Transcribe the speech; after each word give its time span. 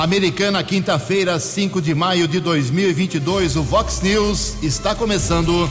Americana, 0.00 0.64
quinta-feira, 0.64 1.38
5 1.38 1.82
de 1.82 1.94
maio 1.94 2.26
de 2.26 2.40
2022. 2.40 3.54
O 3.56 3.62
Vox 3.62 4.00
News 4.00 4.54
está 4.62 4.94
começando. 4.94 5.70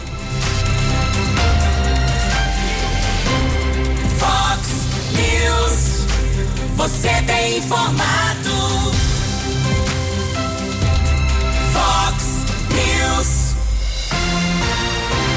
Vox 4.20 4.70
News. 5.16 6.06
Você 6.76 7.10
tem 7.26 7.58
informado. 7.58 8.52
Vox 11.74 12.26
News. 12.70 13.56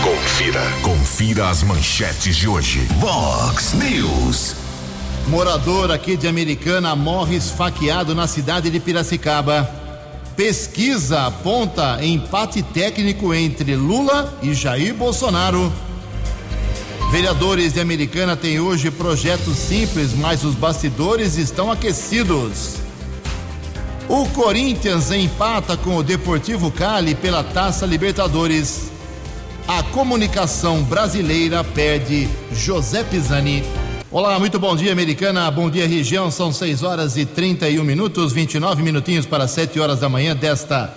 Confira. 0.05 0.71
Confira 0.83 1.49
as 1.49 1.63
manchetes 1.63 2.37
de 2.37 2.47
hoje. 2.47 2.87
Vox 3.01 3.73
News. 3.73 4.62
Morador 5.29 5.91
aqui 5.91 6.17
de 6.17 6.27
Americana 6.27 6.95
morre 6.97 7.37
esfaqueado 7.37 8.15
na 8.15 8.27
cidade 8.27 8.71
de 8.71 8.81
Piracicaba. 8.81 9.69
Pesquisa 10.37 11.27
aponta 11.27 12.05
empate 12.05 12.63
técnico 12.63 13.33
entre 13.33 13.77
Lula 13.77 14.39
e 14.43 14.53
Jair 14.53 14.95
Bolsonaro. 14.95 15.73
Vereadores 17.11 17.75
de 17.75 17.81
Americana 17.81 18.37
têm 18.37 18.59
hoje 18.59 18.91
projetos 18.91 19.57
simples, 19.57 20.13
mas 20.15 20.45
os 20.45 20.55
bastidores 20.55 21.37
estão 21.37 21.71
aquecidos. 21.71 22.77
O 24.09 24.27
Corinthians 24.31 25.11
empata 25.11 25.77
com 25.77 25.97
o 25.97 26.03
Deportivo 26.03 26.71
Cali 26.71 27.15
pela 27.15 27.45
Taça 27.45 27.87
Libertadores. 27.87 28.91
A 29.69 29.83
comunicação 29.85 30.83
brasileira 30.83 31.63
perde 31.63 32.29
José 32.53 33.05
Pisani. 33.05 33.63
Olá, 34.13 34.39
muito 34.39 34.59
bom 34.59 34.77
dia, 34.77 34.93
Americana. 34.93 35.51
Bom 35.51 35.71
dia, 35.71 35.89
região. 35.89 36.31
São 36.31 36.53
6 36.53 36.83
horas 36.83 37.17
e 37.17 37.25
31 37.25 37.83
minutos, 37.83 38.31
29 38.31 38.83
minutinhos 38.83 39.25
para 39.25 39.49
7 39.49 39.81
horas 39.81 40.01
da 40.01 40.09
manhã 40.11 40.37
desta 40.37 40.93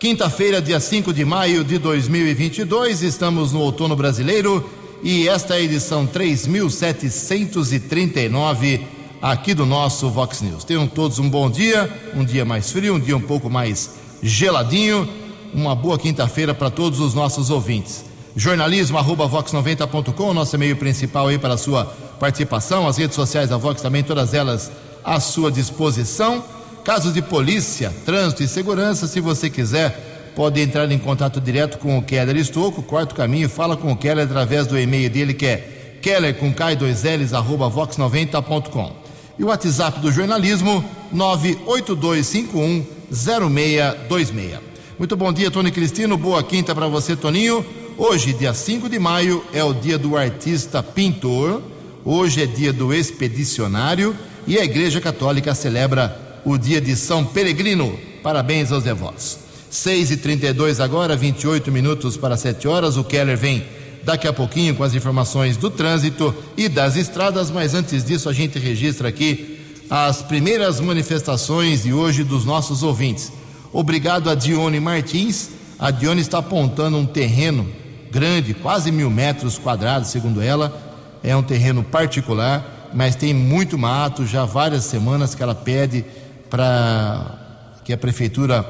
quinta-feira, 0.00 0.62
dia 0.62 0.80
5 0.80 1.12
de 1.12 1.22
maio 1.22 1.62
de 1.62 1.76
2022. 1.76 3.02
Estamos 3.02 3.52
no 3.52 3.60
outono 3.60 3.94
brasileiro 3.94 4.66
e 5.02 5.28
esta 5.28 5.52
é 5.52 5.58
a 5.58 5.60
edição 5.60 6.06
3739 6.06 8.80
aqui 9.20 9.52
do 9.52 9.66
nosso 9.66 10.08
Vox 10.08 10.40
News. 10.40 10.64
Tenham 10.64 10.86
todos 10.86 11.18
um 11.18 11.28
bom 11.28 11.50
dia, 11.50 11.92
um 12.14 12.24
dia 12.24 12.46
mais 12.46 12.72
frio, 12.72 12.94
um 12.94 12.98
dia 12.98 13.18
um 13.18 13.20
pouco 13.20 13.50
mais 13.50 13.90
geladinho. 14.22 15.06
Uma 15.52 15.74
boa 15.74 15.98
quinta-feira 15.98 16.54
para 16.54 16.70
todos 16.70 17.00
os 17.00 17.12
nossos 17.12 17.50
ouvintes. 17.50 18.02
Jornalismo 18.34 18.96
arroba 18.96 19.28
vox90.com, 19.28 20.32
nosso 20.32 20.56
e-mail 20.56 20.76
principal 20.76 21.28
aí 21.28 21.38
para 21.38 21.52
a 21.54 21.58
sua 21.58 22.05
participação. 22.18 22.86
As 22.86 22.96
redes 22.96 23.14
sociais 23.14 23.50
da 23.50 23.56
Vox 23.56 23.80
também, 23.80 24.02
todas 24.02 24.34
elas 24.34 24.70
à 25.04 25.20
sua 25.20 25.50
disposição. 25.50 26.44
Casos 26.84 27.14
de 27.14 27.22
polícia, 27.22 27.92
trânsito 28.04 28.42
e 28.42 28.48
segurança, 28.48 29.06
se 29.06 29.20
você 29.20 29.50
quiser, 29.50 30.32
pode 30.36 30.60
entrar 30.60 30.90
em 30.90 30.98
contato 30.98 31.40
direto 31.40 31.78
com 31.78 31.98
o 31.98 32.02
Keller 32.02 32.36
Estouco, 32.36 32.82
quarto 32.82 33.14
caminho, 33.14 33.48
fala 33.48 33.76
com 33.76 33.90
o 33.90 33.96
Keller 33.96 34.24
através 34.24 34.66
do 34.66 34.78
e-mail 34.78 35.10
dele 35.10 35.34
que 35.34 35.46
é 35.46 35.98
keller 36.00 36.34
com 36.36 36.54
k2ls 36.54 37.32
arroba 37.32 37.68
vox90.com. 37.68 38.92
E 39.38 39.42
o 39.42 39.48
WhatsApp 39.48 39.98
do 39.98 40.12
jornalismo 40.12 40.84
98251 41.12 42.86
0626. 43.10 44.60
Muito 44.98 45.16
bom 45.16 45.32
dia, 45.32 45.50
Tony 45.50 45.70
Cristino. 45.70 46.16
Boa 46.16 46.42
quinta 46.42 46.74
para 46.74 46.86
você, 46.86 47.16
Toninho. 47.16 47.66
Hoje, 47.98 48.32
dia 48.32 48.54
5 48.54 48.88
de 48.88 48.98
maio, 48.98 49.44
é 49.52 49.64
o 49.64 49.74
dia 49.74 49.98
do 49.98 50.16
artista 50.16 50.82
pintor. 50.82 51.60
Hoje 52.08 52.40
é 52.40 52.46
dia 52.46 52.72
do 52.72 52.94
expedicionário 52.94 54.16
e 54.46 54.56
a 54.56 54.64
Igreja 54.64 55.00
Católica 55.00 55.56
celebra 55.56 56.40
o 56.44 56.56
dia 56.56 56.80
de 56.80 56.94
São 56.94 57.24
Peregrino. 57.24 57.98
Parabéns 58.22 58.70
aos 58.70 58.84
devotos. 58.84 59.36
6 59.68 60.12
e 60.12 60.16
32 60.16 60.78
agora, 60.78 61.16
28 61.16 61.72
minutos 61.72 62.16
para 62.16 62.36
7 62.36 62.68
horas. 62.68 62.96
O 62.96 63.02
Keller 63.02 63.36
vem 63.36 63.64
daqui 64.04 64.28
a 64.28 64.32
pouquinho 64.32 64.76
com 64.76 64.84
as 64.84 64.94
informações 64.94 65.56
do 65.56 65.68
trânsito 65.68 66.32
e 66.56 66.68
das 66.68 66.94
estradas, 66.94 67.50
mas 67.50 67.74
antes 67.74 68.04
disso 68.04 68.28
a 68.28 68.32
gente 68.32 68.56
registra 68.56 69.08
aqui 69.08 69.58
as 69.90 70.22
primeiras 70.22 70.78
manifestações 70.78 71.82
de 71.82 71.92
hoje 71.92 72.22
dos 72.22 72.44
nossos 72.44 72.84
ouvintes. 72.84 73.32
Obrigado 73.72 74.30
a 74.30 74.36
Dione 74.36 74.78
Martins. 74.78 75.50
A 75.76 75.90
Dione 75.90 76.20
está 76.20 76.38
apontando 76.38 76.98
um 76.98 77.04
terreno 77.04 77.68
grande, 78.12 78.54
quase 78.54 78.92
mil 78.92 79.10
metros 79.10 79.58
quadrados, 79.58 80.10
segundo 80.10 80.40
ela. 80.40 80.85
É 81.26 81.34
um 81.34 81.42
terreno 81.42 81.82
particular, 81.82 82.88
mas 82.94 83.16
tem 83.16 83.34
muito 83.34 83.76
mato. 83.76 84.24
Já 84.24 84.44
várias 84.44 84.84
semanas 84.84 85.34
que 85.34 85.42
ela 85.42 85.56
pede 85.56 86.04
para 86.48 87.80
que 87.84 87.92
a 87.92 87.98
prefeitura 87.98 88.64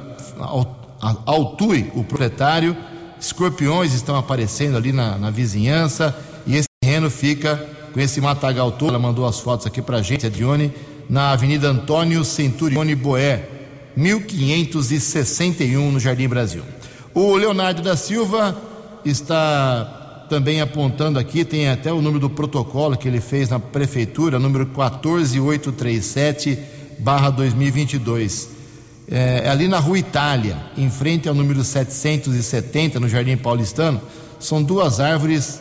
autue 1.27 1.93
o 1.94 2.03
proprietário. 2.03 2.75
Escorpiões 3.21 3.93
estão 3.93 4.17
aparecendo 4.17 4.78
ali 4.78 4.91
na, 4.91 5.19
na 5.19 5.31
vizinhança 5.31 6.17
e 6.47 6.56
esse 6.56 6.69
terreno 6.83 7.11
fica 7.11 7.62
com 7.93 8.00
esse 8.00 8.22
matagal 8.22 8.73
todo. 8.73 8.88
Ela 8.88 8.99
mandou 8.99 9.27
as 9.27 9.38
fotos 9.38 9.67
aqui 9.67 9.83
para 9.83 9.99
a 9.99 10.03
gente, 10.03 10.25
a 10.25 10.31
Dione, 10.31 10.73
na 11.11 11.33
Avenida 11.33 11.69
Antônio 11.69 12.25
Centurione 12.25 12.94
Boé, 12.94 13.50
1561, 13.94 15.93
no 15.93 16.00
Jardim 16.00 16.27
Brasil. 16.27 16.62
O 17.12 17.37
Leonardo 17.37 17.83
da 17.83 17.97
Silva 17.97 18.56
está 19.05 20.06
também 20.28 20.60
apontando 20.60 21.19
aqui, 21.19 21.44
tem 21.44 21.69
até 21.69 21.92
o 21.92 22.03
número 22.03 22.20
do 22.20 22.31
protocolo 22.31 22.97
que 22.97 23.09
ele 23.09 23.20
fez 23.20 23.48
na 23.48 23.59
prefeitura, 23.59 24.38
número 24.38 24.66
14837 24.66 26.59
barra 26.98 27.31
2022. 27.31 28.50
É, 29.10 29.42
é 29.44 29.48
ali 29.48 29.69
na 29.69 29.78
Rua 29.78 29.98
Itália, 29.98 30.56
em 30.76 30.91
frente 30.91 31.28
ao 31.28 31.34
número 31.34 31.62
770, 31.62 32.98
no 32.98 33.09
Jardim 33.09 33.37
Paulistano, 33.37 34.00
são 34.38 34.62
duas 34.62 35.00
árvores 35.00 35.60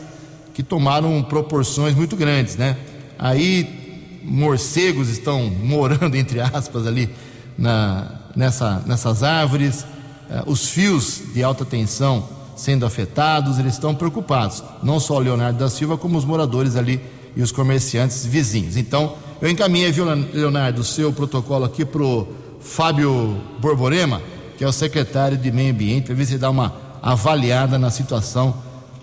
que 0.52 0.62
tomaram 0.62 1.22
proporções 1.22 1.94
muito 1.94 2.16
grandes, 2.16 2.56
né? 2.56 2.76
Aí 3.18 4.20
morcegos 4.22 5.08
estão 5.08 5.50
morando, 5.50 6.14
entre 6.18 6.40
aspas, 6.40 6.86
ali 6.86 7.08
na, 7.56 8.20
nessa, 8.34 8.82
nessas 8.86 9.22
árvores, 9.22 9.86
é, 10.28 10.42
os 10.46 10.68
fios 10.68 11.22
de 11.32 11.42
alta 11.42 11.64
tensão 11.64 12.35
sendo 12.56 12.86
afetados, 12.86 13.58
eles 13.58 13.74
estão 13.74 13.94
preocupados, 13.94 14.64
não 14.82 14.98
só 14.98 15.16
o 15.16 15.20
Leonardo 15.20 15.58
da 15.58 15.68
Silva, 15.68 15.96
como 15.98 16.16
os 16.16 16.24
moradores 16.24 16.74
ali 16.74 17.00
e 17.36 17.42
os 17.42 17.52
comerciantes 17.52 18.24
vizinhos. 18.24 18.76
Então, 18.76 19.14
eu 19.40 19.50
encaminhei, 19.50 19.92
viu, 19.92 20.06
Leonardo, 20.32 20.80
o 20.80 20.84
seu 20.84 21.12
protocolo 21.12 21.66
aqui 21.66 21.84
para 21.84 22.02
o 22.02 22.26
Fábio 22.58 23.38
Borborema, 23.60 24.22
que 24.56 24.64
é 24.64 24.66
o 24.66 24.72
secretário 24.72 25.36
de 25.36 25.52
Meio 25.52 25.72
Ambiente, 25.72 26.06
para 26.06 26.14
ver 26.14 26.24
se 26.24 26.38
dá 26.38 26.48
uma 26.48 26.74
avaliada 27.02 27.78
na 27.78 27.90
situação, 27.90 28.54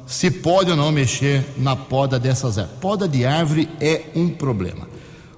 se 0.07 0.31
pode 0.31 0.71
ou 0.71 0.75
não 0.75 0.91
mexer 0.91 1.45
na 1.57 1.75
poda 1.75 2.19
dessas 2.19 2.57
árvores. 2.57 2.79
Poda 2.81 3.07
de 3.07 3.25
árvore 3.25 3.69
é 3.79 4.01
um 4.15 4.29
problema. 4.29 4.87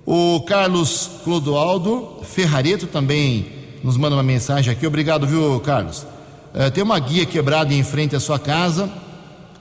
O 0.05 0.41
Carlos 0.41 1.11
Clodoaldo 1.23 2.21
Ferrareto 2.23 2.87
também 2.87 3.47
nos 3.83 3.97
manda 3.97 4.15
uma 4.15 4.23
mensagem 4.23 4.71
aqui. 4.71 4.87
Obrigado, 4.87 5.27
viu, 5.27 5.59
Carlos? 5.59 6.05
É, 6.57 6.69
tem 6.69 6.81
uma 6.81 6.97
guia 6.97 7.25
quebrada 7.25 7.73
em 7.73 7.83
frente 7.83 8.15
à 8.15 8.19
sua 8.19 8.39
casa. 8.39 8.89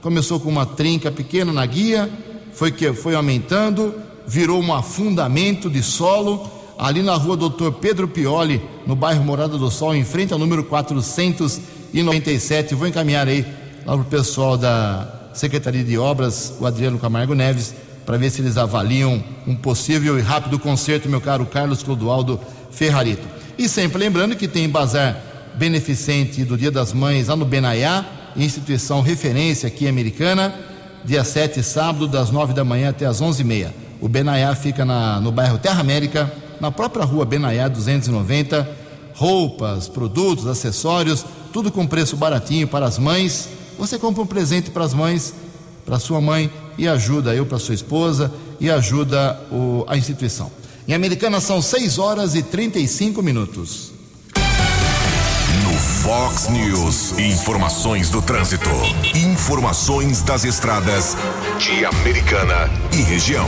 Começou 0.01 0.39
com 0.39 0.47
uma 0.47 0.65
trinca 0.65 1.11
pequena 1.11 1.51
na 1.51 1.65
guia, 1.65 2.09
foi, 2.53 2.71
que, 2.71 2.93
foi 2.93 3.15
aumentando, 3.15 3.93
virou 4.25 4.61
um 4.61 4.73
afundamento 4.73 5.69
de 5.69 5.83
solo 5.83 6.49
ali 6.79 7.03
na 7.03 7.15
rua 7.15 7.35
Doutor 7.35 7.73
Pedro 7.73 8.07
Pioli, 8.07 8.61
no 8.87 8.95
bairro 8.95 9.25
Morada 9.25 9.57
do 9.57 9.69
Sol, 9.69 9.93
em 9.93 10.05
frente 10.05 10.31
ao 10.31 10.39
número 10.39 10.63
497. 10.63 12.75
Vou 12.75 12.87
encaminhar 12.87 13.27
aí 13.27 13.45
lá 13.85 13.91
para 13.91 14.01
o 14.01 14.05
pessoal 14.05 14.57
da 14.57 15.31
Secretaria 15.33 15.83
de 15.83 15.97
Obras, 15.97 16.53
o 16.61 16.65
Adriano 16.65 16.97
Camargo 16.97 17.35
Neves, 17.35 17.75
para 18.05 18.17
ver 18.17 18.29
se 18.29 18.41
eles 18.41 18.57
avaliam 18.57 19.21
um 19.45 19.53
possível 19.53 20.17
e 20.17 20.21
rápido 20.21 20.57
conserto, 20.57 21.09
meu 21.09 21.19
caro 21.19 21.45
Carlos 21.45 21.83
Clodoaldo 21.83 22.39
Ferrarito. 22.71 23.27
E 23.57 23.67
sempre 23.67 23.97
lembrando 23.97 24.37
que 24.37 24.47
tem 24.47 24.69
bazar 24.69 25.34
beneficente 25.57 26.43
do 26.43 26.57
Dia 26.57 26.71
das 26.71 26.93
Mães 26.93 27.27
lá 27.27 27.35
no 27.35 27.45
Benaiá, 27.45 28.05
instituição 28.35 29.01
referência 29.01 29.67
aqui 29.67 29.87
americana, 29.87 30.53
dia 31.03 31.23
7, 31.23 31.63
sábado, 31.63 32.07
das 32.07 32.29
9 32.31 32.53
da 32.53 32.63
manhã 32.63 32.89
até 32.89 33.05
as 33.05 33.21
11h30. 33.21 33.71
O 34.01 34.09
Benaiá 34.09 34.53
fica 34.55 34.83
na, 34.83 35.19
no 35.21 35.31
bairro 35.31 35.57
Terra 35.57 35.79
América, 35.79 36.31
na 36.59 36.71
própria 36.71 37.05
rua 37.05 37.25
Benaiá 37.25 37.67
290. 37.67 38.85
Roupas, 39.13 39.87
produtos, 39.87 40.45
acessórios, 40.45 41.25
tudo 41.53 41.71
com 41.71 41.87
preço 41.87 42.17
baratinho 42.17 42.67
para 42.67 42.85
as 42.85 42.99
mães. 42.99 43.47
Você 43.79 43.97
compra 43.97 44.21
um 44.21 44.27
presente 44.27 44.71
para 44.71 44.83
as 44.83 44.93
mães, 44.93 45.33
para 45.85 45.99
sua 45.99 46.19
mãe 46.19 46.51
e 46.77 46.85
ajuda 46.87 47.33
eu 47.33 47.45
para 47.45 47.57
sua 47.57 47.75
esposa 47.75 48.31
e 48.59 48.69
ajuda 48.69 49.39
o, 49.49 49.85
a 49.87 49.95
instituição. 49.95 50.51
Em 50.85 50.93
Americana 50.93 51.39
são 51.39 51.61
6 51.61 51.97
horas 51.97 52.35
e 52.35 52.43
35 52.43 53.23
minutos. 53.23 53.94
Fox 56.05 56.49
News, 56.49 57.17
informações 57.17 58.11
do 58.11 58.21
trânsito, 58.21 58.69
informações 59.15 60.21
das 60.21 60.45
estradas 60.45 61.17
de 61.57 61.83
Americana 61.83 62.69
e 62.93 63.01
região. 63.01 63.47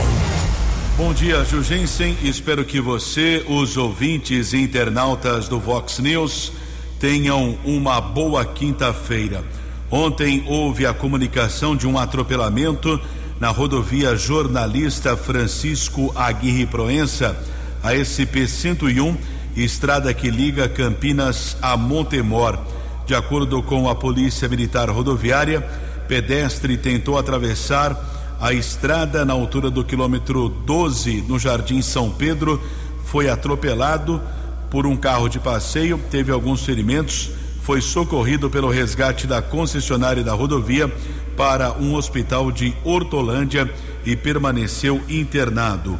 Bom 0.96 1.14
dia, 1.14 1.44
Jugensen. 1.44 2.16
Espero 2.20 2.64
que 2.64 2.80
você, 2.80 3.44
os 3.48 3.76
ouvintes 3.76 4.52
e 4.54 4.56
internautas 4.56 5.46
do 5.46 5.60
Vox 5.60 6.00
News, 6.00 6.50
tenham 6.98 7.56
uma 7.64 8.00
boa 8.00 8.44
quinta-feira. 8.44 9.44
Ontem 9.88 10.42
houve 10.48 10.84
a 10.84 10.92
comunicação 10.92 11.76
de 11.76 11.86
um 11.86 11.96
atropelamento 11.96 13.00
na 13.38 13.50
rodovia 13.50 14.16
Jornalista 14.16 15.16
Francisco 15.16 16.12
Aguirre 16.16 16.66
Proença, 16.66 17.40
a 17.84 17.92
SP-101, 17.92 19.16
estrada 19.64 20.12
que 20.14 20.30
liga 20.30 20.68
Campinas 20.68 21.56
a 21.60 21.76
Montemor. 21.76 22.58
De 23.06 23.14
acordo 23.14 23.62
com 23.62 23.88
a 23.88 23.94
Polícia 23.94 24.48
Militar 24.48 24.88
Rodoviária, 24.90 25.60
pedestre 26.06 26.76
tentou 26.76 27.18
atravessar 27.18 27.96
a 28.40 28.52
estrada 28.52 29.24
na 29.24 29.32
altura 29.32 29.70
do 29.70 29.84
quilômetro 29.84 30.48
12, 30.48 31.24
no 31.28 31.38
Jardim 31.38 31.82
São 31.82 32.10
Pedro, 32.10 32.62
foi 33.04 33.28
atropelado 33.28 34.22
por 34.70 34.86
um 34.86 34.96
carro 34.96 35.28
de 35.28 35.40
passeio, 35.40 35.98
teve 36.10 36.30
alguns 36.30 36.64
ferimentos, 36.64 37.30
foi 37.62 37.80
socorrido 37.80 38.48
pelo 38.48 38.70
resgate 38.70 39.26
da 39.26 39.42
concessionária 39.42 40.22
da 40.22 40.34
rodovia 40.34 40.88
para 41.36 41.72
um 41.72 41.94
hospital 41.94 42.52
de 42.52 42.74
Hortolândia 42.84 43.68
e 44.04 44.14
permaneceu 44.14 45.02
internado. 45.08 45.98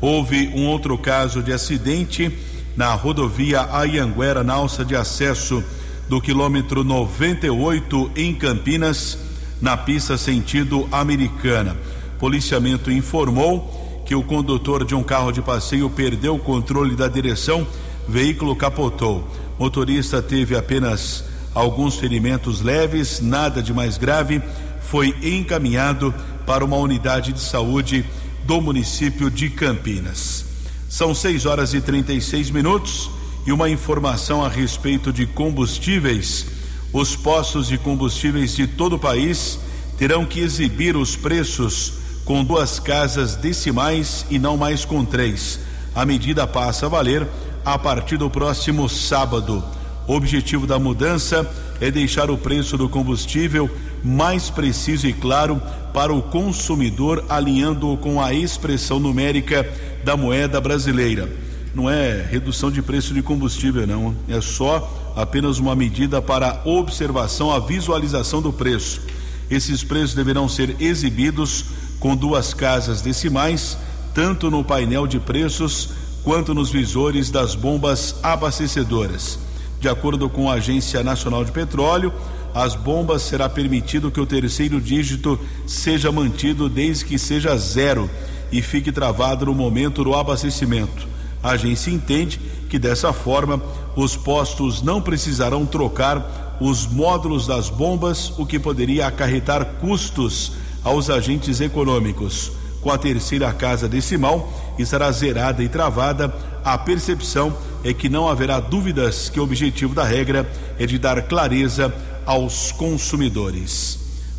Houve 0.00 0.48
um 0.54 0.66
outro 0.66 0.96
caso 0.96 1.42
de 1.42 1.52
acidente 1.52 2.32
na 2.76 2.94
rodovia 2.94 3.68
Ayanguera, 3.72 4.42
na 4.42 4.54
alça 4.54 4.84
de 4.84 4.96
acesso 4.96 5.62
do 6.08 6.20
quilômetro 6.20 6.82
98 6.82 8.10
em 8.16 8.34
Campinas 8.34 9.18
na 9.60 9.76
pista 9.76 10.16
sentido 10.16 10.88
americana. 10.90 11.76
Policiamento 12.18 12.90
informou 12.90 14.02
que 14.06 14.14
o 14.14 14.22
condutor 14.22 14.84
de 14.84 14.94
um 14.94 15.02
carro 15.02 15.30
de 15.30 15.40
passeio 15.40 15.88
perdeu 15.88 16.34
o 16.34 16.40
controle 16.40 16.96
da 16.96 17.06
direção, 17.06 17.66
veículo 18.08 18.56
capotou. 18.56 19.28
Motorista 19.58 20.20
teve 20.20 20.56
apenas 20.56 21.24
alguns 21.54 21.96
ferimentos 21.96 22.60
leves, 22.60 23.20
nada 23.20 23.62
de 23.62 23.72
mais 23.72 23.98
grave, 23.98 24.42
foi 24.80 25.14
encaminhado 25.22 26.12
para 26.46 26.64
uma 26.64 26.76
unidade 26.76 27.32
de 27.32 27.40
saúde 27.40 28.04
do 28.44 28.60
município 28.60 29.30
de 29.30 29.50
Campinas. 29.50 30.49
São 30.90 31.14
6 31.14 31.46
horas 31.46 31.72
e 31.72 31.80
36 31.80 32.50
minutos 32.50 33.10
e 33.46 33.52
uma 33.52 33.70
informação 33.70 34.44
a 34.44 34.48
respeito 34.48 35.10
de 35.10 35.24
combustíveis 35.24 36.60
os 36.92 37.14
postos 37.14 37.68
de 37.68 37.78
combustíveis 37.78 38.56
de 38.56 38.66
todo 38.66 38.96
o 38.96 38.98
país 38.98 39.60
terão 39.96 40.26
que 40.26 40.40
exibir 40.40 40.96
os 40.96 41.14
preços 41.14 41.92
com 42.24 42.42
duas 42.42 42.80
casas 42.80 43.36
decimais 43.36 44.26
e 44.28 44.40
não 44.40 44.56
mais 44.56 44.84
com 44.84 45.04
três. 45.04 45.60
A 45.94 46.04
medida 46.04 46.48
passa 46.48 46.86
a 46.86 46.88
valer 46.88 47.26
a 47.64 47.78
partir 47.78 48.16
do 48.16 48.28
próximo 48.28 48.88
sábado. 48.88 49.62
O 50.10 50.14
objetivo 50.16 50.66
da 50.66 50.76
mudança 50.76 51.48
é 51.80 51.88
deixar 51.88 52.32
o 52.32 52.36
preço 52.36 52.76
do 52.76 52.88
combustível 52.88 53.70
mais 54.02 54.50
preciso 54.50 55.06
e 55.06 55.12
claro 55.12 55.62
para 55.94 56.12
o 56.12 56.20
consumidor, 56.20 57.24
alinhando-o 57.28 57.96
com 57.96 58.20
a 58.20 58.34
expressão 58.34 58.98
numérica 58.98 59.72
da 60.02 60.16
moeda 60.16 60.60
brasileira. 60.60 61.32
Não 61.72 61.88
é 61.88 62.26
redução 62.28 62.72
de 62.72 62.82
preço 62.82 63.14
de 63.14 63.22
combustível, 63.22 63.86
não. 63.86 64.12
É 64.28 64.40
só 64.40 65.14
apenas 65.14 65.60
uma 65.60 65.76
medida 65.76 66.20
para 66.20 66.60
observação, 66.64 67.52
a 67.52 67.60
visualização 67.60 68.42
do 68.42 68.52
preço. 68.52 69.02
Esses 69.48 69.84
preços 69.84 70.16
deverão 70.16 70.48
ser 70.48 70.74
exibidos 70.80 71.66
com 72.00 72.16
duas 72.16 72.52
casas 72.52 73.00
decimais, 73.00 73.78
tanto 74.12 74.50
no 74.50 74.64
painel 74.64 75.06
de 75.06 75.20
preços 75.20 75.90
quanto 76.24 76.52
nos 76.52 76.68
visores 76.68 77.30
das 77.30 77.54
bombas 77.54 78.16
abastecedoras. 78.24 79.49
De 79.80 79.88
acordo 79.88 80.28
com 80.28 80.50
a 80.50 80.54
Agência 80.54 81.02
Nacional 81.02 81.42
de 81.42 81.52
Petróleo, 81.52 82.12
as 82.54 82.74
bombas 82.74 83.22
será 83.22 83.48
permitido 83.48 84.10
que 84.10 84.20
o 84.20 84.26
terceiro 84.26 84.78
dígito 84.78 85.40
seja 85.66 86.12
mantido 86.12 86.68
desde 86.68 87.06
que 87.06 87.18
seja 87.18 87.56
zero 87.56 88.10
e 88.52 88.60
fique 88.60 88.92
travado 88.92 89.46
no 89.46 89.54
momento 89.54 90.04
do 90.04 90.14
abastecimento. 90.14 91.08
A 91.42 91.52
agência 91.52 91.90
entende 91.90 92.38
que 92.68 92.78
dessa 92.78 93.12
forma 93.12 93.62
os 93.96 94.16
postos 94.16 94.82
não 94.82 95.00
precisarão 95.00 95.64
trocar 95.64 96.58
os 96.60 96.86
módulos 96.86 97.46
das 97.46 97.70
bombas, 97.70 98.34
o 98.38 98.44
que 98.44 98.58
poderia 98.58 99.06
acarretar 99.06 99.64
custos 99.80 100.52
aos 100.84 101.08
agentes 101.08 101.58
econômicos. 101.58 102.52
Com 102.82 102.90
a 102.90 102.98
terceira 102.98 103.50
casa 103.54 103.88
decimal, 103.88 104.52
estará 104.78 105.10
zerada 105.10 105.62
e 105.62 105.68
travada. 105.68 106.34
A 106.62 106.76
percepção 106.76 107.56
é 107.82 107.92
que 107.92 108.08
não 108.08 108.28
haverá 108.28 108.60
dúvidas 108.60 109.28
que 109.28 109.40
o 109.40 109.42
objetivo 109.42 109.94
da 109.94 110.04
regra 110.04 110.50
é 110.78 110.86
de 110.86 110.98
dar 110.98 111.22
clareza 111.22 111.94
aos 112.26 112.72
consumidores. 112.72 113.98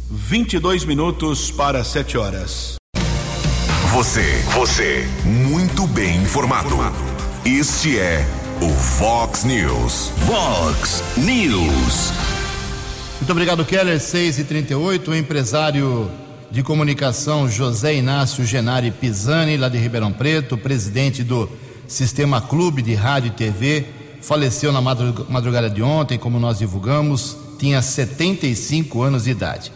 22 0.09 0.85
minutos 0.85 1.51
para 1.51 1.83
7 1.83 2.17
horas. 2.17 2.75
Você, 3.93 4.43
você, 4.53 5.05
muito 5.23 5.87
bem 5.87 6.21
informado. 6.21 6.75
Este 7.45 7.97
é 7.97 8.25
o 8.61 8.69
Fox 8.69 9.43
News. 9.43 10.11
Fox 10.25 11.03
News. 11.17 12.13
Muito 13.19 13.31
obrigado, 13.31 13.65
Keller. 13.65 13.99
6 13.99 14.39
e 14.39 14.43
38 14.43 15.11
O 15.11 15.15
empresário 15.15 16.09
de 16.49 16.61
comunicação 16.61 17.49
José 17.49 17.95
Inácio 17.95 18.45
Genari 18.45 18.91
Pisani, 18.91 19.57
lá 19.57 19.69
de 19.69 19.77
Ribeirão 19.77 20.11
Preto, 20.11 20.57
presidente 20.57 21.23
do 21.23 21.49
Sistema 21.87 22.41
Clube 22.41 22.81
de 22.81 22.93
Rádio 22.93 23.29
e 23.29 23.31
TV, 23.31 23.85
faleceu 24.21 24.71
na 24.71 24.81
madrugada 24.81 25.69
de 25.69 25.81
ontem, 25.81 26.17
como 26.17 26.39
nós 26.39 26.59
divulgamos, 26.59 27.37
tinha 27.57 27.81
75 27.81 29.01
anos 29.01 29.23
de 29.25 29.31
idade. 29.31 29.71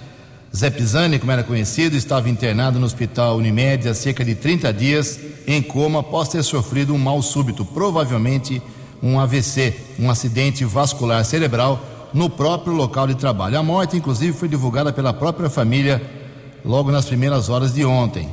Zé 0.56 0.70
Pisani, 0.70 1.20
como 1.20 1.32
era 1.32 1.44
conhecido, 1.44 1.98
estava 1.98 2.30
internado 2.30 2.80
no 2.80 2.86
hospital 2.86 3.38
Unimed 3.38 3.90
há 3.90 3.94
cerca 3.94 4.24
de 4.24 4.36
30 4.36 4.72
dias 4.72 5.20
em 5.46 5.62
coma 5.62 6.00
após 6.00 6.30
ter 6.30 6.44
sofrido 6.44 6.94
um 6.94 6.98
mal 6.98 7.22
súbito, 7.22 7.66
provavelmente 7.66 8.62
um 9.04 9.20
AVC, 9.20 9.74
um 10.00 10.10
acidente 10.10 10.64
vascular 10.64 11.26
cerebral, 11.26 11.84
no 12.14 12.30
próprio 12.30 12.74
local 12.74 13.06
de 13.08 13.16
trabalho. 13.16 13.60
A 13.60 13.64
morte, 13.64 13.98
inclusive, 13.98 14.32
foi 14.32 14.48
divulgada 14.48 14.94
pela 14.94 15.12
própria 15.12 15.50
família 15.50 16.02
logo 16.64 16.90
nas 16.90 17.06
primeiras 17.06 17.50
horas 17.50 17.74
de 17.74 17.84
ontem. 17.84 18.30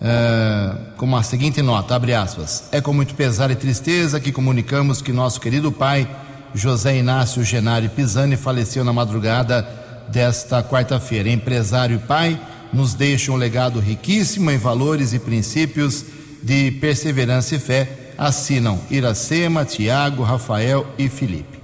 É, 0.00 0.74
com 0.96 1.16
a 1.16 1.22
seguinte 1.22 1.62
nota, 1.62 1.94
abre 1.94 2.12
aspas, 2.12 2.64
é 2.70 2.80
com 2.80 2.92
muito 2.92 3.14
pesar 3.14 3.50
e 3.50 3.54
tristeza 3.54 4.20
que 4.20 4.30
comunicamos 4.30 5.00
que 5.00 5.12
nosso 5.12 5.40
querido 5.40 5.72
pai, 5.72 6.08
José 6.54 6.98
Inácio 6.98 7.42
Genari 7.42 7.88
Pisani, 7.88 8.36
faleceu 8.36 8.84
na 8.84 8.92
madrugada 8.92 9.66
desta 10.08 10.62
quarta-feira. 10.62 11.30
Empresário 11.30 11.96
e 11.96 12.06
pai 12.06 12.40
nos 12.72 12.94
deixa 12.94 13.32
um 13.32 13.36
legado 13.36 13.80
riquíssimo 13.80 14.50
em 14.50 14.58
valores 14.58 15.12
e 15.12 15.18
princípios 15.18 16.04
de 16.42 16.70
perseverança 16.72 17.56
e 17.56 17.58
fé. 17.58 18.12
Assinam 18.18 18.80
Iracema, 18.90 19.64
Tiago, 19.64 20.22
Rafael 20.22 20.86
e 20.98 21.08
Felipe. 21.08 21.56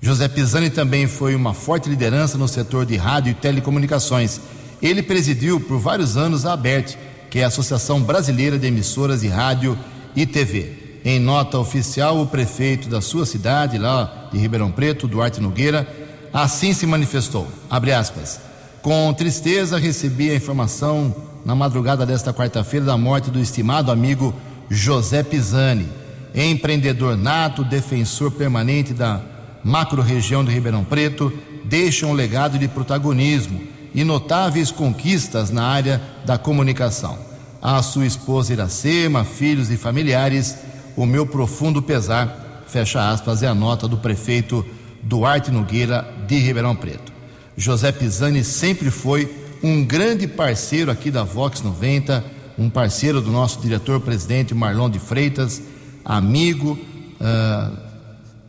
José 0.00 0.28
Pisani 0.28 0.70
também 0.70 1.06
foi 1.06 1.34
uma 1.34 1.54
forte 1.54 1.88
liderança 1.88 2.36
no 2.36 2.46
setor 2.46 2.84
de 2.84 2.96
rádio 2.96 3.30
e 3.30 3.34
telecomunicações. 3.34 4.40
Ele 4.82 5.02
presidiu 5.02 5.60
por 5.60 5.78
vários 5.78 6.16
anos 6.16 6.44
a 6.44 6.52
ABERT, 6.52 6.96
que 7.34 7.40
é 7.40 7.44
a 7.44 7.48
Associação 7.48 8.00
Brasileira 8.00 8.56
de 8.56 8.68
Emissoras 8.68 9.22
de 9.22 9.26
Rádio 9.26 9.76
e 10.14 10.24
TV. 10.24 11.00
Em 11.04 11.18
nota 11.18 11.58
oficial, 11.58 12.20
o 12.20 12.28
prefeito 12.28 12.88
da 12.88 13.00
sua 13.00 13.26
cidade, 13.26 13.76
lá 13.76 14.28
de 14.30 14.38
Ribeirão 14.38 14.70
Preto, 14.70 15.08
Duarte 15.08 15.40
Nogueira, 15.40 15.84
Assim 16.32 16.72
se 16.72 16.86
manifestou, 16.86 17.48
aspas, 17.68 18.40
com 18.82 19.12
tristeza 19.12 19.78
recebi 19.78 20.30
a 20.30 20.36
informação 20.36 21.12
na 21.44 21.56
madrugada 21.56 22.06
desta 22.06 22.32
quarta-feira 22.32 22.86
da 22.86 22.96
morte 22.96 23.32
do 23.32 23.40
estimado 23.40 23.90
amigo 23.90 24.32
José 24.70 25.24
Pisani, 25.24 25.88
empreendedor 26.32 27.16
nato, 27.16 27.64
defensor 27.64 28.30
permanente 28.30 28.94
da 28.94 29.20
macro-região 29.64 30.44
de 30.44 30.52
Ribeirão 30.52 30.84
Preto, 30.84 31.32
deixa 31.64 32.06
um 32.06 32.12
legado 32.12 32.60
de 32.60 32.68
protagonismo 32.68 33.73
e 33.94 34.04
notáveis 34.04 34.70
conquistas 34.70 35.50
na 35.50 35.64
área 35.64 36.00
da 36.26 36.36
comunicação. 36.36 37.18
A 37.62 37.80
sua 37.80 38.06
esposa 38.06 38.52
Iracema, 38.52 39.24
filhos 39.24 39.70
e 39.70 39.76
familiares, 39.76 40.56
o 40.96 41.06
meu 41.06 41.26
profundo 41.26 41.80
pesar, 41.80 42.64
fecha 42.66 43.08
aspas, 43.08 43.42
é 43.42 43.46
a 43.46 43.54
nota 43.54 43.86
do 43.86 43.96
prefeito 43.96 44.64
Duarte 45.02 45.50
Nogueira 45.50 46.12
de 46.26 46.38
Ribeirão 46.38 46.74
Preto. 46.74 47.12
José 47.56 47.92
Pisani 47.92 48.42
sempre 48.42 48.90
foi 48.90 49.32
um 49.62 49.84
grande 49.84 50.26
parceiro 50.26 50.90
aqui 50.90 51.10
da 51.10 51.22
Vox 51.22 51.62
90, 51.62 52.24
um 52.58 52.68
parceiro 52.68 53.20
do 53.20 53.30
nosso 53.30 53.60
diretor-presidente 53.60 54.54
Marlon 54.54 54.90
de 54.90 54.98
Freitas, 54.98 55.62
amigo, 56.04 56.78
uh, 57.20 57.76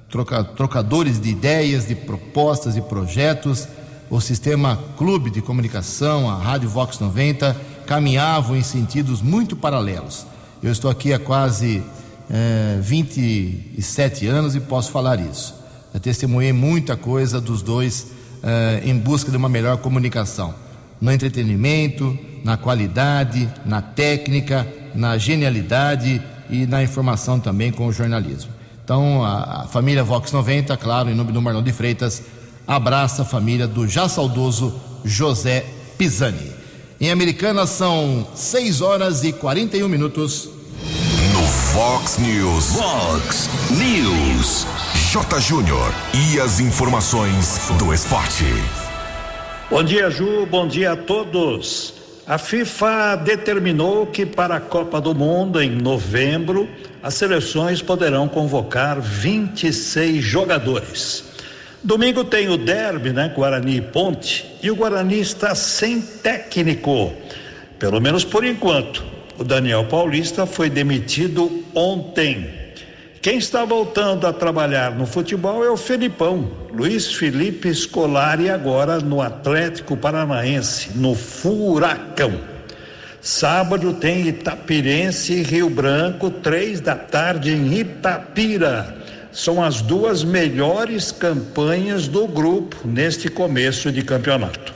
troca, 0.09 0.43
trocadores 0.43 1.19
de 1.19 1.29
ideias, 1.29 1.87
de 1.87 1.95
propostas 1.95 2.75
e 2.75 2.81
projetos. 2.81 3.67
O 4.09 4.21
sistema 4.21 4.79
Clube 4.97 5.31
de 5.31 5.41
Comunicação, 5.41 6.29
a 6.29 6.35
Rádio 6.35 6.69
Vox 6.69 6.99
90, 6.99 7.55
caminhavam 7.87 8.55
em 8.55 8.61
sentidos 8.61 9.19
muito 9.19 9.55
paralelos. 9.55 10.27
Eu 10.61 10.71
estou 10.71 10.91
aqui 10.91 11.11
há 11.11 11.17
quase 11.17 11.83
é, 12.29 12.77
27 12.81 14.27
anos 14.27 14.55
e 14.55 14.59
posso 14.59 14.91
falar 14.91 15.19
isso. 15.19 15.55
Eu 15.91 15.99
testemunhei 15.99 16.53
muita 16.53 16.95
coisa 16.95 17.41
dos 17.41 17.63
dois 17.63 18.07
é, 18.43 18.81
em 18.85 18.95
busca 18.95 19.31
de 19.31 19.37
uma 19.37 19.49
melhor 19.49 19.77
comunicação. 19.77 20.53
No 21.01 21.11
entretenimento, 21.11 22.17
na 22.43 22.57
qualidade, 22.57 23.51
na 23.65 23.81
técnica, 23.81 24.67
na 24.93 25.17
genialidade 25.17 26.21
e 26.47 26.67
na 26.67 26.83
informação 26.83 27.39
também 27.39 27.71
com 27.71 27.87
o 27.87 27.91
jornalismo. 27.91 28.51
Então, 28.83 29.25
a, 29.25 29.63
a 29.63 29.67
família 29.67 30.03
Vox 30.03 30.31
90, 30.31 30.77
claro, 30.77 31.09
em 31.09 31.15
nome 31.15 31.31
do 31.31 31.41
Marlon 31.41 31.63
de 31.63 31.71
Freitas, 31.71 32.21
abraça 32.67 33.21
a 33.21 33.25
família 33.25 33.67
do 33.67 33.87
já 33.87 34.09
saudoso 34.09 34.73
José 35.03 35.65
Pisani. 35.97 36.51
Em 36.99 37.11
Americana 37.11 37.67
são 37.67 38.27
6 38.33 38.81
horas 38.81 39.23
e 39.23 39.31
41 39.33 39.87
minutos. 39.87 40.49
No 41.33 41.43
Fox 41.43 42.17
News. 42.17 42.75
Fox 42.75 43.49
News. 43.71 44.65
J. 45.11 45.39
Júnior. 45.39 45.93
E 46.13 46.39
as 46.39 46.59
informações 46.59 47.69
do 47.77 47.93
esporte. 47.93 48.45
Bom 49.69 49.83
dia, 49.83 50.09
Ju. 50.09 50.45
Bom 50.45 50.67
dia 50.67 50.93
a 50.93 50.95
todos. 50.95 51.93
A 52.25 52.37
FIFA 52.37 53.17
determinou 53.17 54.07
que 54.07 54.25
para 54.25 54.55
a 54.55 54.59
Copa 54.59 54.99
do 54.99 55.13
Mundo, 55.13 55.61
em 55.61 55.69
novembro, 55.69 56.67
as 57.03 57.13
seleções 57.13 57.81
poderão 57.83 58.27
convocar 58.27 58.99
26 58.99 60.23
jogadores. 60.23 61.34
Domingo 61.85 62.23
tem 62.23 62.49
o 62.49 62.57
derby, 62.57 63.11
né? 63.11 63.31
Guarani 63.35 63.77
e 63.77 63.81
Ponte. 63.81 64.43
E 64.63 64.71
o 64.71 64.75
Guarani 64.75 65.19
está 65.19 65.53
sem 65.53 66.01
técnico. 66.01 67.13
Pelo 67.77 68.01
menos 68.01 68.23
por 68.25 68.43
enquanto. 68.43 69.05
O 69.37 69.43
Daniel 69.43 69.85
Paulista 69.85 70.47
foi 70.47 70.67
demitido 70.67 71.63
ontem. 71.75 72.49
Quem 73.21 73.37
está 73.37 73.63
voltando 73.65 74.25
a 74.25 74.33
trabalhar 74.33 74.95
no 74.95 75.05
futebol 75.05 75.63
é 75.63 75.69
o 75.69 75.77
Felipão, 75.77 76.49
Luiz 76.73 77.13
Felipe 77.13 77.73
Scolari, 77.73 78.49
agora 78.49 78.99
no 78.99 79.21
Atlético 79.21 79.95
Paranaense, 79.95 80.89
no 80.95 81.13
Furacão. 81.13 82.39
Sábado 83.21 83.93
tem 83.93 84.27
Itapirense 84.27 85.33
e 85.33 85.43
Rio 85.43 85.69
Branco, 85.69 86.31
três 86.31 86.81
da 86.81 86.95
tarde 86.95 87.51
em 87.51 87.77
Itapira 87.77 89.04
são 89.35 89.61
as 89.61 89.81
duas 89.81 90.23
melhores 90.23 91.11
campanhas 91.11 92.07
do 92.07 92.25
grupo 92.25 92.87
neste 92.87 93.27
começo 93.29 93.91
de 93.91 94.01
campeonato. 94.01 94.73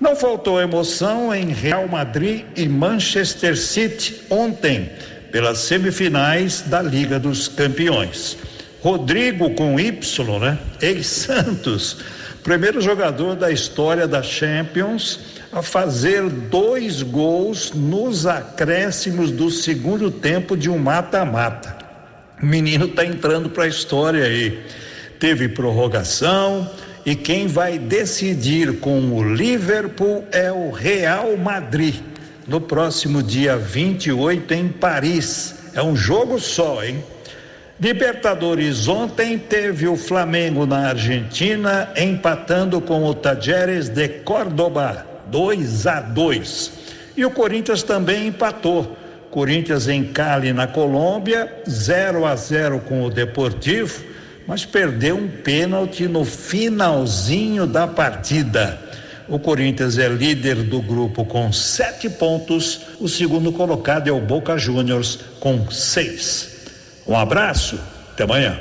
Não 0.00 0.14
faltou 0.14 0.60
emoção 0.60 1.34
em 1.34 1.48
Real 1.48 1.88
Madrid 1.88 2.44
e 2.56 2.68
Manchester 2.68 3.56
City 3.58 4.22
ontem, 4.30 4.88
pelas 5.32 5.58
semifinais 5.58 6.62
da 6.62 6.80
Liga 6.80 7.18
dos 7.18 7.48
Campeões. 7.48 8.38
Rodrigo 8.80 9.50
com 9.50 9.78
Y, 9.78 10.38
né? 10.38 10.58
Ex-Santos, 10.80 11.98
primeiro 12.42 12.80
jogador 12.80 13.34
da 13.34 13.50
história 13.50 14.06
da 14.06 14.22
Champions 14.22 15.18
a 15.52 15.60
fazer 15.60 16.28
dois 16.28 17.02
gols 17.02 17.72
nos 17.74 18.26
acréscimos 18.26 19.32
do 19.32 19.50
segundo 19.50 20.10
tempo 20.10 20.56
de 20.56 20.70
um 20.70 20.78
mata-mata. 20.78 21.81
O 22.42 22.46
menino 22.46 22.86
está 22.86 23.06
entrando 23.06 23.48
para 23.48 23.64
a 23.64 23.68
história 23.68 24.24
aí. 24.24 24.58
Teve 25.20 25.48
prorrogação 25.48 26.68
e 27.06 27.14
quem 27.14 27.46
vai 27.46 27.78
decidir 27.78 28.80
com 28.80 28.98
o 29.12 29.22
Liverpool 29.22 30.26
é 30.32 30.50
o 30.50 30.72
Real 30.72 31.36
Madrid 31.36 32.00
no 32.48 32.60
próximo 32.60 33.22
dia 33.22 33.56
28 33.56 34.54
em 34.54 34.68
Paris. 34.68 35.54
É 35.72 35.80
um 35.80 35.94
jogo 35.94 36.40
só, 36.40 36.82
hein? 36.82 37.04
Libertadores 37.80 38.88
ontem 38.88 39.38
teve 39.38 39.86
o 39.86 39.96
Flamengo 39.96 40.66
na 40.66 40.88
Argentina 40.88 41.92
empatando 41.96 42.80
com 42.80 43.04
o 43.04 43.14
Tajeres 43.14 43.88
de 43.88 44.08
Córdoba 44.08 45.06
2 45.28 45.86
a 45.86 46.00
2. 46.00 46.72
E 47.16 47.24
o 47.24 47.30
Corinthians 47.30 47.84
também 47.84 48.26
empatou 48.26 48.96
Corinthians 49.32 49.88
em 49.88 50.04
Cali, 50.04 50.52
na 50.52 50.66
Colômbia, 50.66 51.62
0 51.66 52.26
a 52.26 52.36
0 52.36 52.80
com 52.80 53.02
o 53.02 53.10
Deportivo, 53.10 54.04
mas 54.46 54.66
perdeu 54.66 55.16
um 55.16 55.26
pênalti 55.26 56.06
no 56.06 56.22
finalzinho 56.22 57.66
da 57.66 57.88
partida. 57.88 58.78
O 59.26 59.38
Corinthians 59.38 59.96
é 59.96 60.06
líder 60.06 60.56
do 60.56 60.82
grupo 60.82 61.24
com 61.24 61.50
sete 61.50 62.10
pontos. 62.10 62.82
O 63.00 63.08
segundo 63.08 63.50
colocado 63.52 64.06
é 64.06 64.12
o 64.12 64.20
Boca 64.20 64.58
Juniors 64.58 65.20
com 65.40 65.70
seis. 65.70 66.50
Um 67.06 67.16
abraço, 67.16 67.80
até 68.12 68.24
amanhã. 68.24 68.60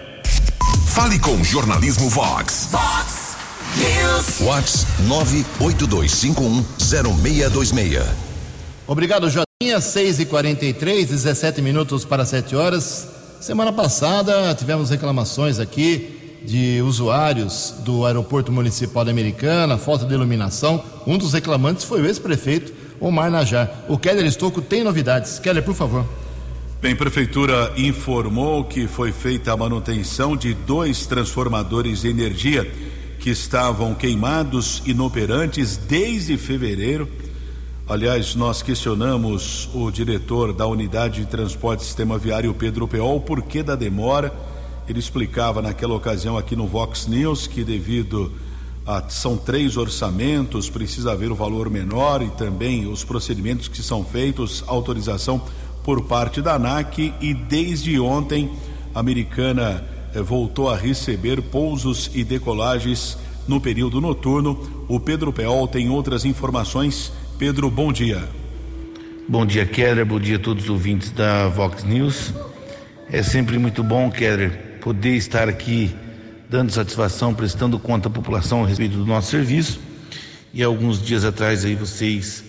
Fale 0.88 1.20
com 1.20 1.36
o 1.36 1.44
Jornalismo 1.44 2.08
Vox. 2.10 2.70
Fox 2.72 3.36
News. 3.76 4.40
Vox 4.40 4.88
982510626. 5.60 8.06
Obrigado, 8.88 9.30
Jotinha. 9.30 9.51
6 9.70 10.20
e 10.20 10.26
43 10.26 11.08
17 11.08 11.62
minutos 11.62 12.04
para 12.04 12.26
7 12.26 12.56
horas. 12.56 13.08
Semana 13.40 13.72
passada 13.72 14.56
tivemos 14.56 14.90
reclamações 14.90 15.60
aqui 15.60 16.42
de 16.44 16.82
usuários 16.82 17.76
do 17.86 18.04
aeroporto 18.04 18.52
municipal 18.52 19.06
da 19.06 19.12
Americana, 19.12 19.78
falta 19.78 20.04
de 20.04 20.16
iluminação. 20.16 20.84
Um 21.06 21.16
dos 21.16 21.34
reclamantes 21.34 21.84
foi 21.84 22.02
o 22.02 22.06
ex-prefeito 22.08 22.74
Omar 23.00 23.30
Najar. 23.30 23.86
O 23.88 24.00
Keller 24.00 24.26
Estocco 24.26 24.62
tem 24.62 24.84
novidades. 24.84 25.38
Keller, 25.38 25.64
por 25.64 25.76
favor. 25.76 26.06
Bem, 26.82 26.96
Prefeitura 26.96 27.72
informou 27.78 28.64
que 28.66 28.88
foi 28.88 29.12
feita 29.12 29.54
a 29.54 29.58
manutenção 29.58 30.36
de 30.36 30.56
dois 30.56 31.06
transformadores 31.06 32.02
de 32.02 32.10
energia 32.10 32.70
que 33.20 33.30
estavam 33.30 33.94
queimados, 33.94 34.82
inoperantes 34.88 35.78
desde 35.78 36.36
fevereiro. 36.36 37.08
Aliás, 37.92 38.36
nós 38.36 38.62
questionamos 38.62 39.70
o 39.74 39.92
diretor 39.92 40.54
da 40.54 40.66
Unidade 40.66 41.20
de 41.20 41.26
Transporte 41.26 41.84
Sistema 41.84 42.18
Viário, 42.18 42.54
Pedro 42.54 42.88
Peol, 42.88 43.18
o 43.18 43.20
porquê 43.20 43.62
da 43.62 43.76
demora. 43.76 44.34
Ele 44.88 44.98
explicava 44.98 45.62
naquela 45.62 45.94
ocasião 45.94 46.38
aqui 46.38 46.56
no 46.56 46.66
Vox 46.68 47.06
News 47.06 47.48
que 47.48 47.66
devido 47.66 48.32
a 48.88 49.04
são 49.10 49.36
três 49.36 49.76
orçamentos, 49.76 50.70
precisa 50.70 51.12
haver 51.12 51.34
o 51.34 51.36
valor 51.36 51.70
menor 51.70 52.22
e 52.22 52.30
também 52.30 52.88
os 52.88 53.04
procedimentos 53.04 53.68
que 53.68 53.84
são 53.84 54.06
feitos, 54.06 54.64
autorização 54.68 55.42
por 55.84 56.02
parte 56.04 56.42
da 56.42 56.54
ANAC 56.54 57.14
e 57.20 57.34
desde 57.34 58.00
ontem 58.00 58.54
a 58.96 59.02
americana 59.02 59.84
eh, 60.16 60.22
voltou 60.22 60.70
a 60.70 60.78
receber 60.78 61.42
pousos 61.42 62.10
e 62.14 62.24
decolagens 62.24 63.18
no 63.46 63.60
período 63.60 64.00
noturno. 64.00 64.86
O 64.88 64.98
Pedro 64.98 65.34
Peol 65.34 65.68
tem 65.68 65.90
outras 65.90 66.24
informações 66.24 67.12
Pedro, 67.42 67.72
bom 67.72 67.92
dia. 67.92 68.22
Bom 69.28 69.48
dia, 69.48 69.66
Keller. 69.66 70.06
Bom 70.06 70.20
dia 70.20 70.36
a 70.36 70.40
todos 70.40 70.66
os 70.66 70.70
ouvintes 70.70 71.10
da 71.10 71.48
Vox 71.48 71.84
News. 71.84 72.32
É 73.12 73.24
sempre 73.24 73.58
muito 73.58 73.84
bom, 73.84 74.12
Keller, 74.12 74.78
poder 74.80 75.16
estar 75.16 75.50
aqui 75.50 75.92
dando 76.48 76.72
satisfação, 76.72 77.34
prestando 77.34 77.80
conta 77.80 78.10
à 78.10 78.12
população 78.12 78.64
a 78.64 78.68
respeito 78.68 78.96
do 78.96 79.08
nosso 79.08 79.32
serviço. 79.32 79.80
E 80.54 80.62
alguns 80.62 81.02
dias 81.02 81.26
atrás 81.26 81.66
aí 81.66 81.74
vocês 81.74 82.44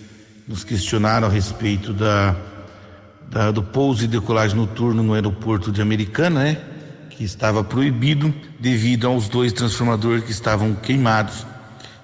nos 0.47 0.63
questionaram 0.63 1.27
a 1.27 1.31
respeito 1.31 1.91
da, 1.91 2.35
da 3.31 3.49
do 3.49 3.63
pouso 3.63 4.03
e 4.03 4.07
decolagem 4.07 4.55
noturno 4.55 5.01
no 5.01 5.15
aeroporto 5.15 5.71
de 5.71 5.81
Americana, 5.81 6.43
né? 6.43 6.57
Que 7.09 7.23
estava 7.23 7.63
proibido 7.63 8.31
devido 8.59 9.07
aos 9.07 9.27
dois 9.27 9.53
transformadores 9.53 10.23
que 10.23 10.31
estavam 10.31 10.75
queimados 10.75 11.47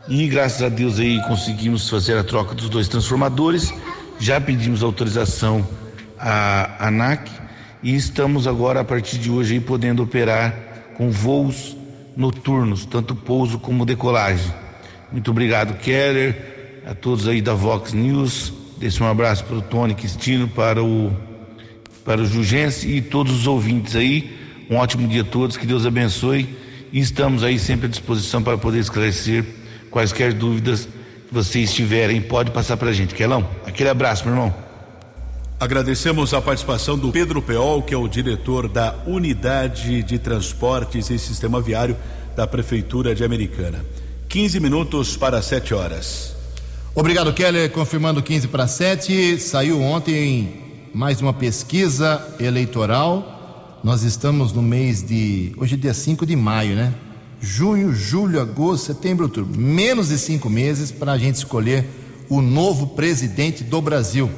e 0.09 0.27
graças 0.27 0.63
a 0.63 0.69
Deus 0.69 0.99
aí 0.99 1.21
conseguimos 1.27 1.87
fazer 1.87 2.17
a 2.17 2.23
troca 2.23 2.55
dos 2.55 2.67
dois 2.67 2.87
transformadores. 2.87 3.71
Já 4.19 4.41
pedimos 4.41 4.81
autorização 4.81 5.65
à 6.17 6.87
ANAC 6.87 7.29
e 7.83 7.95
estamos 7.95 8.47
agora 8.47 8.79
a 8.79 8.83
partir 8.83 9.19
de 9.19 9.29
hoje 9.29 9.53
aí 9.53 9.59
podendo 9.59 10.01
operar 10.01 10.55
com 10.97 11.11
voos 11.11 11.77
noturnos, 12.17 12.85
tanto 12.85 13.13
pouso 13.13 13.59
como 13.59 13.85
decolagem. 13.85 14.51
Muito 15.11 15.29
obrigado, 15.29 15.77
Keller, 15.77 16.81
a 16.87 16.95
todos 16.95 17.27
aí 17.27 17.39
da 17.39 17.53
Vox 17.53 17.93
News. 17.93 18.51
Deixe 18.79 19.01
um 19.03 19.07
abraço 19.07 19.45
para 19.45 19.57
o 19.57 19.61
Tony 19.61 19.93
Cristino, 19.93 20.47
para 20.47 20.83
o 20.83 21.13
para 22.03 22.21
o 22.21 22.25
Jugense 22.25 22.87
e 22.87 22.99
todos 22.99 23.31
os 23.31 23.45
ouvintes 23.45 23.95
aí. 23.95 24.35
Um 24.71 24.77
ótimo 24.77 25.07
dia 25.07 25.21
a 25.21 25.25
todos, 25.25 25.55
que 25.55 25.67
Deus 25.67 25.85
abençoe. 25.85 26.49
E 26.91 26.99
estamos 26.99 27.43
aí 27.43 27.59
sempre 27.59 27.85
à 27.85 27.89
disposição 27.89 28.41
para 28.41 28.57
poder 28.57 28.79
esclarecer 28.79 29.58
Quaisquer 29.89 30.33
dúvidas 30.33 30.85
que 31.27 31.33
vocês 31.33 31.73
tiverem, 31.73 32.21
pode 32.21 32.51
passar 32.51 32.77
para 32.77 32.89
a 32.89 32.93
gente. 32.93 33.13
Quelão, 33.13 33.47
aquele 33.65 33.89
abraço, 33.89 34.25
meu 34.25 34.33
irmão. 34.33 34.69
Agradecemos 35.59 36.33
a 36.33 36.41
participação 36.41 36.97
do 36.97 37.11
Pedro 37.11 37.41
Peol, 37.41 37.83
que 37.83 37.93
é 37.93 37.97
o 37.97 38.07
diretor 38.07 38.69
da 38.69 38.95
Unidade 39.05 40.01
de 40.03 40.17
Transportes 40.17 41.09
e 41.09 41.19
Sistema 41.19 41.59
Viário 41.59 41.97
da 42.35 42.47
Prefeitura 42.47 43.13
de 43.13 43.25
Americana. 43.25 43.83
15 44.29 44.59
minutos 44.59 45.17
para 45.17 45.41
7 45.41 45.73
horas. 45.73 46.33
Obrigado, 46.95 47.33
Keller. 47.33 47.69
Confirmando 47.71 48.21
15 48.21 48.47
para 48.47 48.67
7. 48.67 49.37
Saiu 49.39 49.81
ontem 49.81 50.89
mais 50.93 51.21
uma 51.21 51.33
pesquisa 51.33 52.25
eleitoral. 52.39 53.79
Nós 53.83 54.03
estamos 54.03 54.53
no 54.53 54.61
mês 54.61 55.03
de. 55.03 55.53
Hoje 55.57 55.75
é 55.75 55.77
dia 55.77 55.93
5 55.93 56.25
de 56.25 56.35
maio, 56.35 56.75
né? 56.75 56.93
Junho, 57.41 57.93
julho, 57.93 58.41
agosto, 58.41 58.87
setembro, 58.87 59.25
outubro. 59.25 59.57
Menos 59.57 60.09
de 60.09 60.17
cinco 60.17 60.49
meses 60.49 60.91
para 60.91 61.13
a 61.13 61.17
gente 61.17 61.35
escolher 61.35 61.85
o 62.27 62.41
novo 62.41 62.87
presidente 62.87 63.63
do 63.63 63.81
Brasil. 63.81 64.29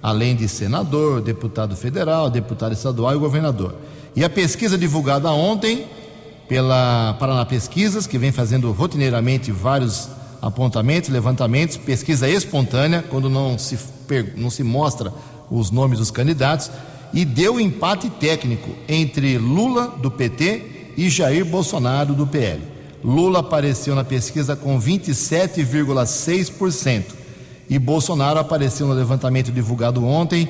Além 0.00 0.36
de 0.36 0.48
senador, 0.48 1.20
deputado 1.20 1.74
federal, 1.74 2.30
deputado 2.30 2.72
estadual 2.72 3.14
e 3.16 3.18
governador. 3.18 3.74
E 4.14 4.22
a 4.22 4.30
pesquisa 4.30 4.78
divulgada 4.78 5.30
ontem 5.32 5.86
pela 6.48 7.14
Paraná 7.14 7.44
Pesquisas, 7.44 8.06
que 8.06 8.16
vem 8.16 8.30
fazendo 8.30 8.70
rotineiramente 8.70 9.50
vários 9.50 10.08
apontamentos, 10.40 11.10
levantamentos, 11.10 11.76
pesquisa 11.76 12.28
espontânea, 12.28 13.04
quando 13.10 13.28
não 13.28 13.58
se, 13.58 13.76
não 14.36 14.48
se 14.48 14.62
mostra 14.62 15.12
os 15.50 15.72
nomes 15.72 15.98
dos 15.98 16.10
candidatos, 16.12 16.70
e 17.12 17.24
deu 17.24 17.58
empate 17.58 18.08
técnico 18.08 18.70
entre 18.88 19.36
Lula, 19.38 19.88
do 20.00 20.10
PT, 20.10 20.77
e 20.98 21.08
Jair 21.08 21.44
Bolsonaro, 21.44 22.12
do 22.12 22.26
PL. 22.26 22.60
Lula 23.04 23.38
apareceu 23.38 23.94
na 23.94 24.02
pesquisa 24.02 24.56
com 24.56 24.80
27,6% 24.80 27.04
e 27.70 27.78
Bolsonaro 27.78 28.40
apareceu 28.40 28.88
no 28.88 28.94
levantamento 28.94 29.52
divulgado 29.52 30.04
ontem 30.04 30.48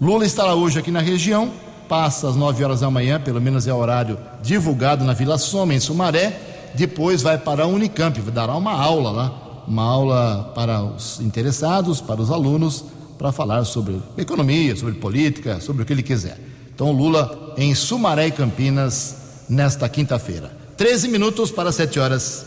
Lula 0.01 0.25
estará 0.25 0.55
hoje 0.55 0.79
aqui 0.79 0.89
na 0.89 1.01
região, 1.01 1.51
passa 1.87 2.27
às 2.27 2.35
9 2.35 2.63
horas 2.63 2.79
da 2.79 2.89
manhã, 2.89 3.19
pelo 3.19 3.39
menos 3.39 3.67
é 3.67 3.73
o 3.73 3.77
horário 3.77 4.17
divulgado 4.41 5.05
na 5.05 5.13
Vila 5.13 5.37
Soma, 5.37 5.75
em 5.75 5.79
Sumaré. 5.79 6.71
Depois 6.73 7.21
vai 7.21 7.37
para 7.37 7.65
a 7.65 7.67
Unicamp, 7.67 8.19
dará 8.31 8.55
uma 8.55 8.73
aula 8.73 9.11
lá 9.11 9.43
uma 9.67 9.83
aula 9.83 10.51
para 10.53 10.83
os 10.83 11.19
interessados, 11.19 12.01
para 12.01 12.21
os 12.21 12.29
alunos, 12.29 12.85
para 13.23 13.31
falar 13.31 13.63
sobre 13.63 14.01
economia, 14.17 14.75
sobre 14.75 14.95
política, 14.95 15.61
sobre 15.61 15.81
o 15.81 15.85
que 15.85 15.93
ele 15.93 16.03
quiser. 16.03 16.37
Então, 16.75 16.91
Lula 16.91 17.53
em 17.55 17.73
Sumaré 17.73 18.27
e 18.27 18.31
Campinas, 18.31 19.15
nesta 19.47 19.87
quinta-feira. 19.87 20.51
13 20.75 21.07
minutos 21.07 21.49
para 21.49 21.71
7 21.71 22.01
horas. 22.01 22.45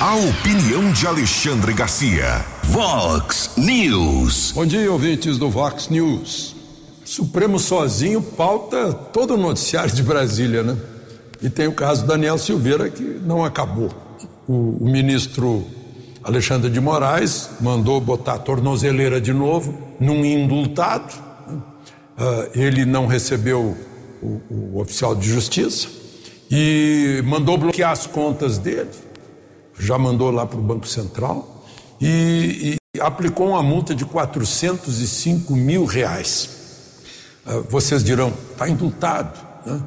A 0.00 0.16
opinião 0.16 0.90
de 0.90 1.06
Alexandre 1.06 1.72
Garcia. 1.72 2.44
Vox 2.64 3.52
News. 3.56 4.50
Bom 4.50 4.66
dia, 4.66 4.90
ouvintes 4.90 5.38
do 5.38 5.48
Vox 5.48 5.88
News. 5.88 6.56
Supremo 7.04 7.56
sozinho 7.56 8.20
pauta 8.20 8.92
todo 8.92 9.34
o 9.34 9.36
noticiário 9.36 9.94
de 9.94 10.02
Brasília, 10.02 10.64
né? 10.64 10.76
E 11.40 11.48
tem 11.48 11.68
o 11.68 11.72
caso 11.72 12.04
Daniel 12.04 12.36
Silveira 12.36 12.90
que 12.90 13.20
não 13.24 13.44
acabou 13.44 13.90
o, 14.48 14.84
o 14.84 14.90
ministro 14.90 15.64
Alexandre 16.28 16.68
de 16.68 16.78
Moraes 16.78 17.48
mandou 17.58 17.98
botar 18.02 18.34
a 18.34 18.38
tornozeleira 18.38 19.18
de 19.18 19.32
novo 19.32 19.96
num 19.98 20.22
indultado. 20.26 21.14
Uh, 21.48 22.50
ele 22.54 22.84
não 22.84 23.06
recebeu 23.06 23.74
o, 24.22 24.42
o, 24.50 24.78
oficial 24.78 25.14
de 25.14 25.26
justiça 25.26 25.88
e 26.50 27.22
mandou 27.24 27.56
bloquear 27.56 27.92
as 27.92 28.06
contas 28.06 28.58
dele. 28.58 28.90
Já 29.78 29.96
mandou 29.96 30.30
lá 30.30 30.44
para 30.44 30.58
o 30.58 30.62
Banco 30.62 30.86
Central 30.86 31.64
e, 31.98 32.76
e, 32.94 33.00
aplicou 33.00 33.48
uma 33.48 33.62
multa 33.62 33.94
de 33.94 34.04
405 34.04 35.56
mil 35.56 35.86
reais. 35.86 36.50
Uh, 37.46 37.64
vocês 37.70 38.04
dirão, 38.04 38.34
está 38.52 38.68
indultado. 38.68 39.40
Né? 39.64 39.80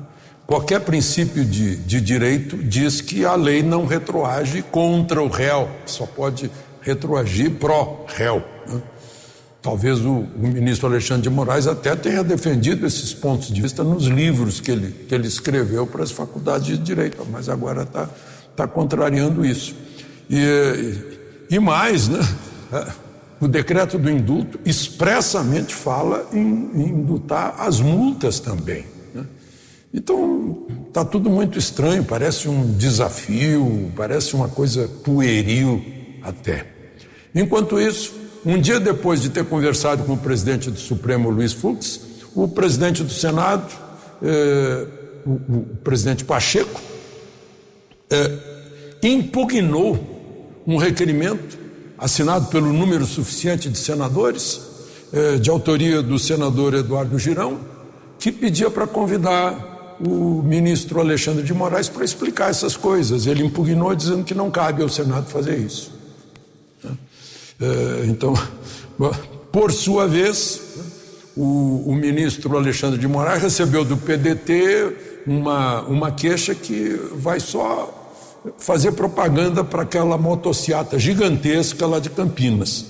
Qualquer 0.51 0.81
princípio 0.81 1.45
de, 1.45 1.77
de 1.77 2.01
direito 2.01 2.57
diz 2.57 2.99
que 2.99 3.23
a 3.23 3.35
lei 3.35 3.63
não 3.63 3.85
retroage 3.85 4.61
contra 4.61 5.23
o 5.23 5.29
réu, 5.29 5.69
só 5.85 6.05
pode 6.05 6.51
retroagir 6.81 7.51
pró-réu. 7.51 8.43
Né? 8.67 8.81
Talvez 9.61 10.01
o, 10.01 10.09
o, 10.11 10.39
ministro 10.39 10.89
Alexandre 10.89 11.21
de 11.21 11.29
Moraes 11.29 11.67
até 11.67 11.95
tenha 11.95 12.21
defendido 12.21 12.85
esses 12.85 13.13
pontos 13.13 13.47
de 13.47 13.61
vista 13.61 13.81
nos 13.81 14.07
livros 14.07 14.59
que 14.59 14.71
ele, 14.71 14.91
que 15.07 15.15
ele 15.15 15.25
escreveu 15.25 15.87
para 15.87 16.03
as 16.03 16.11
faculdades 16.11 16.67
de 16.67 16.77
direito, 16.79 17.25
mas 17.31 17.47
agora 17.47 17.83
está 17.83 18.09
tá 18.53 18.67
contrariando 18.67 19.45
isso. 19.45 19.73
E, 20.29 20.97
e 21.49 21.59
mais, 21.59 22.09
né? 22.09 22.19
O 23.39 23.47
decreto 23.47 23.97
do 23.97 24.09
indulto 24.09 24.59
expressamente 24.65 25.73
fala 25.73 26.27
em, 26.33 26.71
em 26.75 26.89
indultar 26.89 27.55
as 27.57 27.79
multas 27.79 28.41
também. 28.41 28.85
Então, 29.93 30.65
está 30.87 31.03
tudo 31.03 31.29
muito 31.29 31.59
estranho, 31.59 32.03
parece 32.03 32.47
um 32.47 32.73
desafio, 32.73 33.91
parece 33.95 34.33
uma 34.35 34.47
coisa 34.47 34.87
pueril 35.03 35.83
até. 36.21 36.65
Enquanto 37.35 37.79
isso, 37.79 38.13
um 38.45 38.59
dia 38.59 38.79
depois 38.79 39.21
de 39.21 39.29
ter 39.29 39.45
conversado 39.45 40.03
com 40.03 40.13
o 40.13 40.17
presidente 40.17 40.71
do 40.71 40.79
Supremo, 40.79 41.29
Luiz 41.29 41.51
Fux, 41.51 41.99
o 42.33 42.47
presidente 42.47 43.03
do 43.03 43.11
Senado, 43.11 43.69
eh, 44.23 44.87
o, 45.25 45.31
o, 45.31 45.65
presidente 45.83 46.23
Pacheco, 46.23 46.81
eh, 48.09 48.37
impugnou 49.03 49.99
um 50.65 50.77
requerimento 50.77 51.59
assinado 51.97 52.47
pelo 52.47 52.71
número 52.71 53.05
suficiente 53.05 53.69
de 53.69 53.77
senadores, 53.77 54.61
eh, 55.11 55.37
de 55.37 55.49
autoria 55.49 56.01
do 56.01 56.17
senador 56.17 56.73
Eduardo 56.73 57.19
Girão, 57.19 57.59
que 58.17 58.31
pedia 58.31 58.69
para 58.69 58.87
convidar 58.87 59.70
o 60.05 60.41
ministro 60.41 60.99
Alexandre 60.99 61.43
de 61.43 61.53
Moraes 61.53 61.87
para 61.87 62.03
explicar 62.03 62.49
essas 62.49 62.75
coisas. 62.75 63.27
Ele 63.27 63.43
impugnou 63.43 63.93
dizendo 63.93 64.23
que 64.23 64.33
não 64.33 64.49
cabe 64.49 64.81
ao 64.81 64.89
Senado 64.89 65.29
fazer 65.29 65.57
isso. 65.57 65.91
É, 67.61 68.05
então, 68.07 68.33
por 69.51 69.71
sua 69.71 70.07
vez, 70.07 70.61
o, 71.35 71.83
o, 71.87 71.95
ministro 71.95 72.57
Alexandre 72.57 72.99
de 72.99 73.07
Moraes 73.07 73.43
recebeu 73.43 73.85
do 73.85 73.95
PDT 73.95 75.21
uma, 75.27 75.81
uma 75.81 76.11
queixa 76.11 76.55
que 76.55 76.99
vai 77.13 77.39
só 77.39 77.97
fazer 78.57 78.93
propaganda 78.93 79.63
para 79.63 79.83
aquela 79.83 80.17
motociata 80.17 80.97
gigantesca 80.97 81.85
lá 81.85 81.99
de 81.99 82.09
Campinas, 82.09 82.85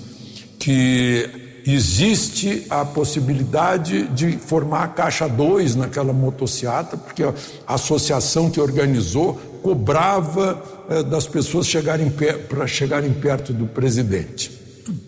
que 0.58 1.41
existe 1.66 2.66
a 2.68 2.84
possibilidade 2.84 4.08
de 4.08 4.36
formar 4.38 4.84
a 4.84 4.88
caixa 4.88 5.28
2 5.28 5.76
naquela 5.76 6.12
motociata, 6.12 6.96
porque 6.96 7.22
a 7.22 7.34
associação 7.66 8.50
que 8.50 8.60
organizou 8.60 9.34
cobrava 9.62 10.62
eh, 10.90 11.02
das 11.02 11.26
pessoas 11.26 11.66
chegarem 11.66 12.12
para 12.48 12.66
chegarem 12.66 13.12
perto 13.12 13.52
do 13.52 13.66
presidente. 13.66 14.50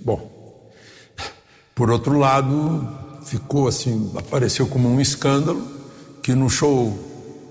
Bom, 0.04 0.30
por 1.74 1.90
outro 1.90 2.18
lado, 2.18 2.88
ficou 3.24 3.66
assim, 3.66 4.12
apareceu 4.16 4.66
como 4.66 4.88
um 4.88 5.00
escândalo 5.00 5.66
que 6.22 6.34
no 6.34 6.48
show, 6.48 6.96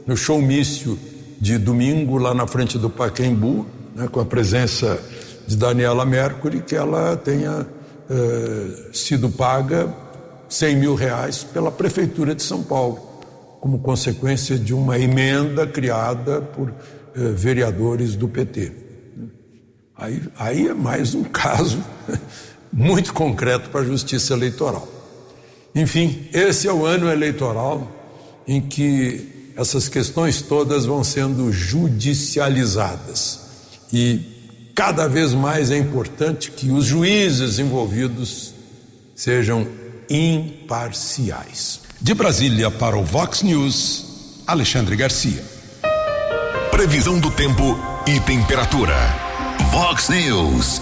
no 0.08 0.16
showmício 0.16 0.98
de 1.40 1.58
domingo 1.58 2.18
lá 2.18 2.34
na 2.34 2.48
frente 2.48 2.78
do 2.78 2.90
Pacaembu, 2.90 3.66
né, 3.94 4.08
com 4.08 4.22
a 4.22 4.26
presença 4.26 5.00
de 5.46 5.58
Daniela 5.58 6.06
Mercury, 6.06 6.62
que 6.62 6.74
ela 6.74 7.18
tenha 7.18 7.68
eh, 8.10 8.90
sido 8.94 9.30
paga 9.30 9.94
100 10.50 10.76
mil 10.76 10.96
reais 10.96 11.44
pela 11.44 11.72
Prefeitura 11.72 12.36
de 12.36 12.44
São 12.44 12.62
Paulo, 12.62 12.98
como 13.60 13.80
consequência 13.80 14.58
de 14.58 14.74
uma 14.74 15.00
emenda 15.00 15.66
criada 15.66 16.42
por 16.42 16.70
eh, 16.70 17.20
vereadores 17.36 18.16
do 18.16 18.28
PT. 18.28 18.72
Aí, 19.96 20.22
aí 20.38 20.68
é 20.68 20.74
mais 20.74 21.16
um 21.16 21.24
caso 21.24 21.84
muito 22.74 23.14
concreto 23.14 23.70
para 23.70 23.82
a 23.82 23.86
justiça 23.86 24.34
eleitoral. 24.34 24.88
Enfim, 25.76 26.28
esse 26.34 26.68
é 26.68 26.74
o 26.74 26.86
ano 26.86 27.10
eleitoral 27.10 27.92
em 28.48 28.62
que 28.62 29.54
essas 29.56 29.88
questões 29.88 30.42
todas 30.42 30.86
vão 30.86 31.04
sendo 31.04 31.52
judicializadas. 31.52 33.42
E 33.92 34.33
cada 34.76 35.08
vez 35.08 35.34
mais 35.34 35.70
é 35.72 35.78
importante 35.78 36.52
que 36.52 36.72
os 36.72 36.86
juízes 36.86 37.60
envolvidos 37.60 38.54
sejam 39.16 39.68
imparciais. 40.10 41.82
De 42.02 42.14
Brasília 42.14 42.72
para 42.72 42.98
o 42.98 43.04
Vox 43.04 43.44
News, 43.44 44.42
Alexandre 44.48 44.96
Garcia. 44.96 45.44
Previsão 46.72 47.20
do 47.20 47.30
tempo 47.30 47.78
e 48.08 48.20
temperatura. 48.22 48.96
Vox 49.72 50.10
News. 50.10 50.82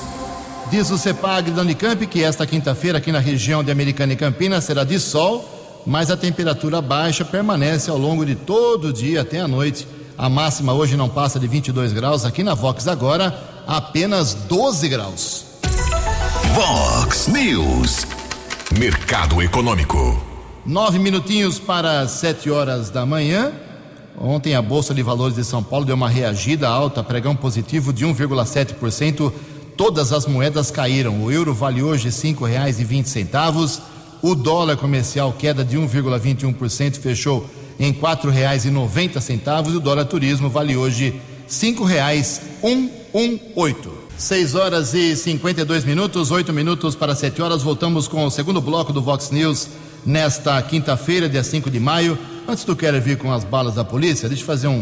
Diz 0.71 0.89
o 0.89 0.97
CEPAG 0.97 1.51
da 1.51 1.61
Unicamp 1.61 2.07
que 2.07 2.23
esta 2.23 2.47
quinta-feira 2.47 2.97
aqui 2.97 3.11
na 3.11 3.19
região 3.19 3.61
de 3.61 3.71
Americana 3.71 4.13
e 4.13 4.15
Campinas 4.15 4.63
será 4.63 4.85
de 4.85 4.97
sol, 4.99 5.83
mas 5.85 6.09
a 6.09 6.15
temperatura 6.15 6.81
baixa 6.81 7.25
permanece 7.25 7.89
ao 7.89 7.97
longo 7.97 8.25
de 8.25 8.35
todo 8.35 8.87
o 8.87 8.93
dia 8.93 9.21
até 9.21 9.41
a 9.41 9.47
noite. 9.49 9.85
A 10.17 10.29
máxima 10.29 10.73
hoje 10.73 10.95
não 10.95 11.09
passa 11.09 11.37
de 11.39 11.47
22 11.47 11.91
graus, 11.91 12.23
aqui 12.23 12.41
na 12.41 12.53
Vox 12.53 12.87
agora 12.87 13.50
apenas 13.67 14.33
12 14.33 14.89
graus. 14.89 15.45
Vox 16.53 17.27
News. 17.27 18.05
Mercado 18.77 19.41
Econômico. 19.41 20.21
Nove 20.65 20.99
minutinhos 20.99 21.57
para 21.59 22.07
sete 22.07 22.49
horas 22.49 22.89
da 22.89 23.05
manhã. 23.05 23.51
Ontem 24.17 24.53
a 24.53 24.61
Bolsa 24.61 24.93
de 24.93 25.01
Valores 25.01 25.35
de 25.35 25.43
São 25.43 25.63
Paulo 25.63 25.85
deu 25.85 25.95
uma 25.95 26.09
reagida 26.09 26.69
alta, 26.69 27.03
pregão 27.03 27.35
positivo 27.35 27.91
de 27.91 28.05
1,7%. 28.05 29.33
Todas 29.75 30.13
as 30.13 30.25
moedas 30.27 30.69
caíram. 30.69 31.23
O 31.23 31.31
euro 31.31 31.53
vale 31.53 31.81
hoje 31.81 32.05
R$ 32.05 32.11
5,20. 32.11 33.81
O 34.21 34.35
dólar 34.35 34.77
comercial 34.77 35.33
queda 35.33 35.65
de 35.65 35.77
1,21%, 35.77 36.97
fechou 36.97 37.49
em 37.79 37.91
R$ 37.91 37.99
4,90. 37.99 39.71
E 39.71 39.75
o 39.75 39.79
dólar 39.79 40.05
turismo 40.05 40.49
vale 40.49 40.77
hoje 40.77 41.19
R$ 41.47 42.89
5,118. 43.11 44.01
6 44.17 44.55
horas 44.55 44.93
e 44.93 45.15
52 45.15 45.83
minutos, 45.83 46.29
8 46.29 46.53
minutos 46.53 46.95
para 46.95 47.15
7 47.15 47.41
horas. 47.41 47.63
Voltamos 47.63 48.07
com 48.07 48.23
o 48.23 48.29
segundo 48.29 48.61
bloco 48.61 48.93
do 48.93 49.01
Vox 49.01 49.31
News 49.31 49.67
nesta 50.05 50.61
quinta-feira, 50.61 51.27
dia 51.27 51.43
5 51.43 51.69
de 51.71 51.79
maio. 51.79 52.17
Antes 52.47 52.63
do 52.63 52.75
quero 52.75 53.01
vir 53.01 53.17
com 53.17 53.33
as 53.33 53.43
balas 53.43 53.75
da 53.75 53.83
polícia, 53.83 54.29
deixa 54.29 54.43
eu 54.43 54.47
fazer 54.47 54.67
um, 54.67 54.81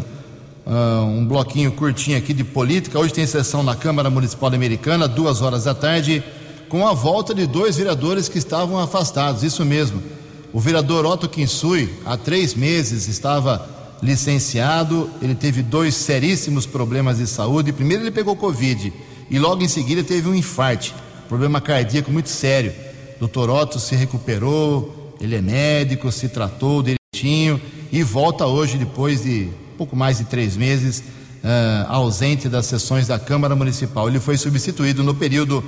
uh, 0.68 1.06
um 1.06 1.26
bloquinho 1.26 1.72
curtinho 1.72 2.18
aqui 2.18 2.34
de 2.34 2.44
política. 2.44 3.00
Hoje 3.00 3.14
tem 3.14 3.26
sessão 3.26 3.64
na 3.64 3.76
Câmara 3.76 4.10
Municipal 4.10 4.54
Americana, 4.54 5.08
duas 5.08 5.42
horas 5.42 5.64
da 5.64 5.74
tarde, 5.74 6.22
com 6.68 6.86
a 6.86 6.94
volta 6.94 7.34
de 7.34 7.48
dois 7.48 7.78
vereadores 7.78 8.28
que 8.28 8.38
estavam 8.38 8.78
afastados. 8.78 9.42
Isso 9.42 9.64
mesmo. 9.64 10.04
O 10.52 10.60
vereador 10.60 11.06
Otto 11.06 11.30
Kinsui, 11.30 11.90
há 12.06 12.18
três 12.18 12.54
meses, 12.54 13.08
estava 13.08 13.79
licenciado. 14.02 15.10
Ele 15.22 15.36
teve 15.36 15.62
dois 15.62 15.96
seríssimos 15.96 16.66
problemas 16.66 17.18
de 17.18 17.28
saúde. 17.28 17.74
Primeiro, 17.74 18.04
ele 18.04 18.12
pegou 18.12 18.36
Covid 18.36 18.92
e 19.30 19.38
logo 19.40 19.64
em 19.64 19.68
seguida 19.68 20.04
teve 20.04 20.28
um 20.28 20.34
infarte, 20.34 20.94
problema 21.28 21.62
cardíaco 21.62 22.12
muito 22.12 22.30
sério. 22.30 22.74
Doutor 23.20 23.50
Otto 23.50 23.80
se 23.80 23.96
recuperou, 23.96 25.16
ele 25.20 25.36
é 25.36 25.42
médico, 25.42 26.12
se 26.12 26.30
tratou 26.30 26.82
direitinho 26.82 27.62
e 27.92 28.02
volta 28.02 28.46
hoje, 28.46 28.78
depois 28.78 29.24
de 29.24 29.50
pouco 29.78 29.96
mais 29.96 30.18
de 30.18 30.26
três 30.26 30.56
meses, 30.58 31.00
uh, 31.00 31.86
ausente 31.88 32.50
das 32.50 32.66
sessões 32.66 33.08
da 33.08 33.20
Câmara 33.20 33.56
Municipal. 33.56 34.08
Ele 34.08 34.20
foi 34.20 34.38
substituído 34.38 35.04
no 35.04 35.14
período 35.14 35.64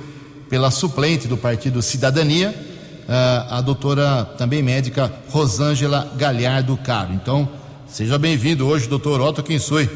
pela 0.48 0.70
suplente 0.70 1.28
do 1.28 1.36
Partido 1.36 1.80
Cidadania, 1.80 2.50
uh, 2.50 3.54
a 3.54 3.60
doutora, 3.60 4.24
também 4.36 4.62
médica, 4.62 5.12
Rosângela 5.30 6.12
Galhardo 6.16 6.76
Caro. 6.76 7.12
Então, 7.12 7.48
seja 7.92 8.16
bem-vindo 8.16 8.66
hoje, 8.66 8.88
doutor 8.88 9.20
Otto 9.20 9.42
Kinsui. 9.42 9.88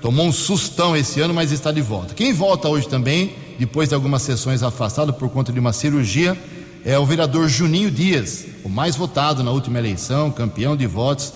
Tomou 0.00 0.24
um 0.24 0.32
sustão 0.32 0.96
esse 0.96 1.20
ano, 1.20 1.34
mas 1.34 1.50
está 1.50 1.72
de 1.72 1.82
volta. 1.82 2.14
Quem 2.14 2.32
volta 2.32 2.68
hoje 2.68 2.88
também, 2.88 3.34
depois 3.58 3.88
de 3.88 3.94
algumas 3.94 4.22
sessões 4.22 4.62
afastado 4.62 5.12
por 5.12 5.28
conta 5.30 5.52
de 5.52 5.58
uma 5.58 5.72
cirurgia, 5.72 6.40
é 6.84 6.96
o 6.96 7.04
vereador 7.04 7.48
Juninho 7.48 7.90
Dias, 7.90 8.46
o 8.62 8.68
mais 8.68 8.94
votado 8.94 9.42
na 9.42 9.50
última 9.50 9.80
eleição, 9.80 10.30
campeão 10.30 10.76
de 10.76 10.86
votos. 10.86 11.32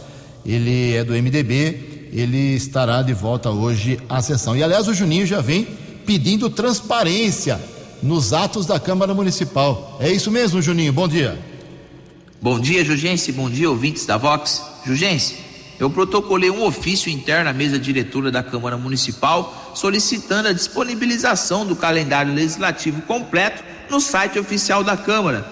Ele 0.46 0.94
é 0.94 1.02
do 1.02 1.14
MDB, 1.14 2.10
ele 2.12 2.54
estará 2.54 3.02
de 3.02 3.12
volta 3.12 3.50
hoje 3.50 3.98
à 4.08 4.22
sessão. 4.22 4.56
E 4.56 4.62
aliás, 4.62 4.86
o 4.86 4.94
Juninho 4.94 5.26
já 5.26 5.40
vem 5.40 5.66
pedindo 6.06 6.48
transparência 6.48 7.60
nos 8.00 8.32
atos 8.32 8.66
da 8.66 8.78
Câmara 8.78 9.12
Municipal. 9.12 9.98
É 9.98 10.12
isso 10.12 10.30
mesmo, 10.30 10.62
Juninho? 10.62 10.92
Bom 10.92 11.08
dia. 11.08 11.36
Bom 12.40 12.60
dia, 12.60 12.84
Jugense. 12.84 13.32
Bom 13.32 13.50
dia, 13.50 13.68
ouvintes 13.68 14.06
da 14.06 14.16
Vox. 14.16 14.62
Jugense, 14.86 15.43
eu 15.78 15.90
protocolei 15.90 16.50
um 16.50 16.62
ofício 16.64 17.10
interno 17.10 17.50
à 17.50 17.52
mesa 17.52 17.78
diretora 17.78 18.30
da 18.30 18.42
Câmara 18.42 18.76
Municipal 18.76 19.72
solicitando 19.74 20.48
a 20.48 20.52
disponibilização 20.52 21.66
do 21.66 21.74
calendário 21.74 22.32
legislativo 22.32 23.02
completo 23.02 23.62
no 23.90 24.00
site 24.00 24.38
oficial 24.38 24.84
da 24.84 24.96
Câmara. 24.96 25.46